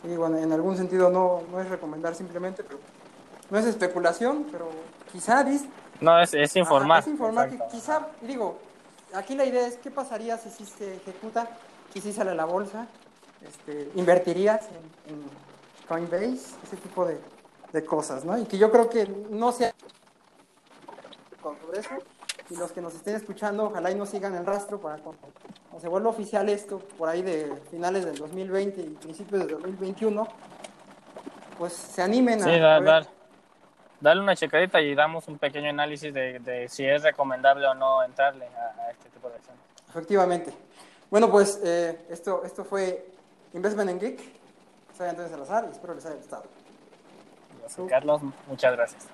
Y 0.04 0.16
bueno, 0.16 0.38
en 0.38 0.52
algún 0.52 0.76
sentido 0.78 1.10
no, 1.10 1.44
no 1.52 1.62
es 1.62 1.70
recomendar 1.70 2.16
simplemente, 2.16 2.64
pero 2.64 2.80
no 3.50 3.60
es 3.60 3.66
especulación, 3.66 4.48
pero 4.52 4.70
quizá 5.12 5.46
No, 6.00 6.20
es, 6.20 6.34
es 6.34 6.56
informar. 6.56 7.00
Ajá, 7.00 7.08
es 7.08 7.14
informar 7.14 7.50
que 7.50 7.60
quizá, 7.72 8.08
digo, 8.22 8.58
aquí 9.14 9.36
la 9.36 9.46
idea 9.46 9.68
es 9.68 9.78
qué 9.78 9.92
pasaría 9.92 10.38
si 10.38 10.50
sí 10.50 10.66
se 10.66 10.96
ejecuta, 10.96 11.48
si 11.94 12.02
sí 12.02 12.14
sale 12.14 12.32
a 12.32 12.36
la 12.36 12.46
bolsa, 12.46 12.88
este, 13.48 13.92
invertirías 13.96 14.68
en, 15.08 15.14
en 15.14 15.24
Coinbase, 15.88 16.56
ese 16.64 16.78
tipo 16.82 17.06
de, 17.06 17.20
de 17.74 17.86
cosas, 17.86 18.24
¿no? 18.24 18.38
Y 18.38 18.46
que 18.46 18.58
yo 18.58 18.72
creo 18.72 18.90
que 18.90 19.06
no 19.30 19.52
sea 19.52 19.74
sobre 21.42 21.80
eso, 21.80 21.90
y 22.50 22.56
los 22.56 22.72
que 22.72 22.82
nos 22.82 22.94
estén 22.96 23.16
escuchando, 23.16 23.66
ojalá 23.66 23.92
y 23.92 23.96
no 23.96 24.06
sigan 24.06 24.36
el 24.36 24.46
rastro 24.46 24.80
para 24.80 24.98
cuando, 24.98 25.22
se 25.80 25.88
vuelva 25.88 26.10
oficial 26.10 26.48
esto, 26.50 26.80
por 26.98 27.10
ahí 27.10 27.22
de 27.24 27.62
finales 27.72 28.06
del 28.06 28.18
2020 28.18 28.82
y 28.82 28.90
principios 28.90 29.42
del 29.42 29.50
2021, 29.52 30.28
pues 31.58 31.74
se 31.74 32.02
animen 32.02 32.44
a, 32.44 32.46
Sí, 32.46 32.52
a 32.52 32.80
ver. 32.80 32.84
dar- 32.86 33.08
darle 34.02 34.22
una 34.22 34.36
checadita 34.36 34.82
y 34.82 34.94
damos 34.96 35.28
un 35.28 35.38
pequeño 35.38 35.70
análisis 35.70 36.14
de, 36.14 36.40
de 36.40 36.68
si 36.68 36.86
es 36.86 37.04
recomendable 37.04 37.66
o 37.68 37.74
no 37.74 38.04
entrarle 38.04 38.48
a, 38.48 38.82
a 38.82 38.92
este 38.92 39.10
tipo 39.10 39.30
de 39.30 39.36
acciones. 39.36 39.62
Efectivamente. 39.90 40.54
Bueno, 41.10 41.30
pues 41.30 41.60
eh, 41.64 42.06
esto, 42.10 42.44
esto 42.44 42.64
fue 42.66 43.06
Investment 43.54 43.90
en 43.92 44.00
Geek. 44.00 44.22
Soy 44.98 45.10
Antonio 45.10 45.30
Salazar 45.30 45.66
y 45.68 45.72
espero 45.72 45.94
les 45.94 46.06
haya 46.06 46.16
gustado. 46.16 46.44
Yo 47.62 47.70
soy 47.70 47.88
Carlos, 47.88 48.22
muchas 48.48 48.74
gracias. 48.74 49.08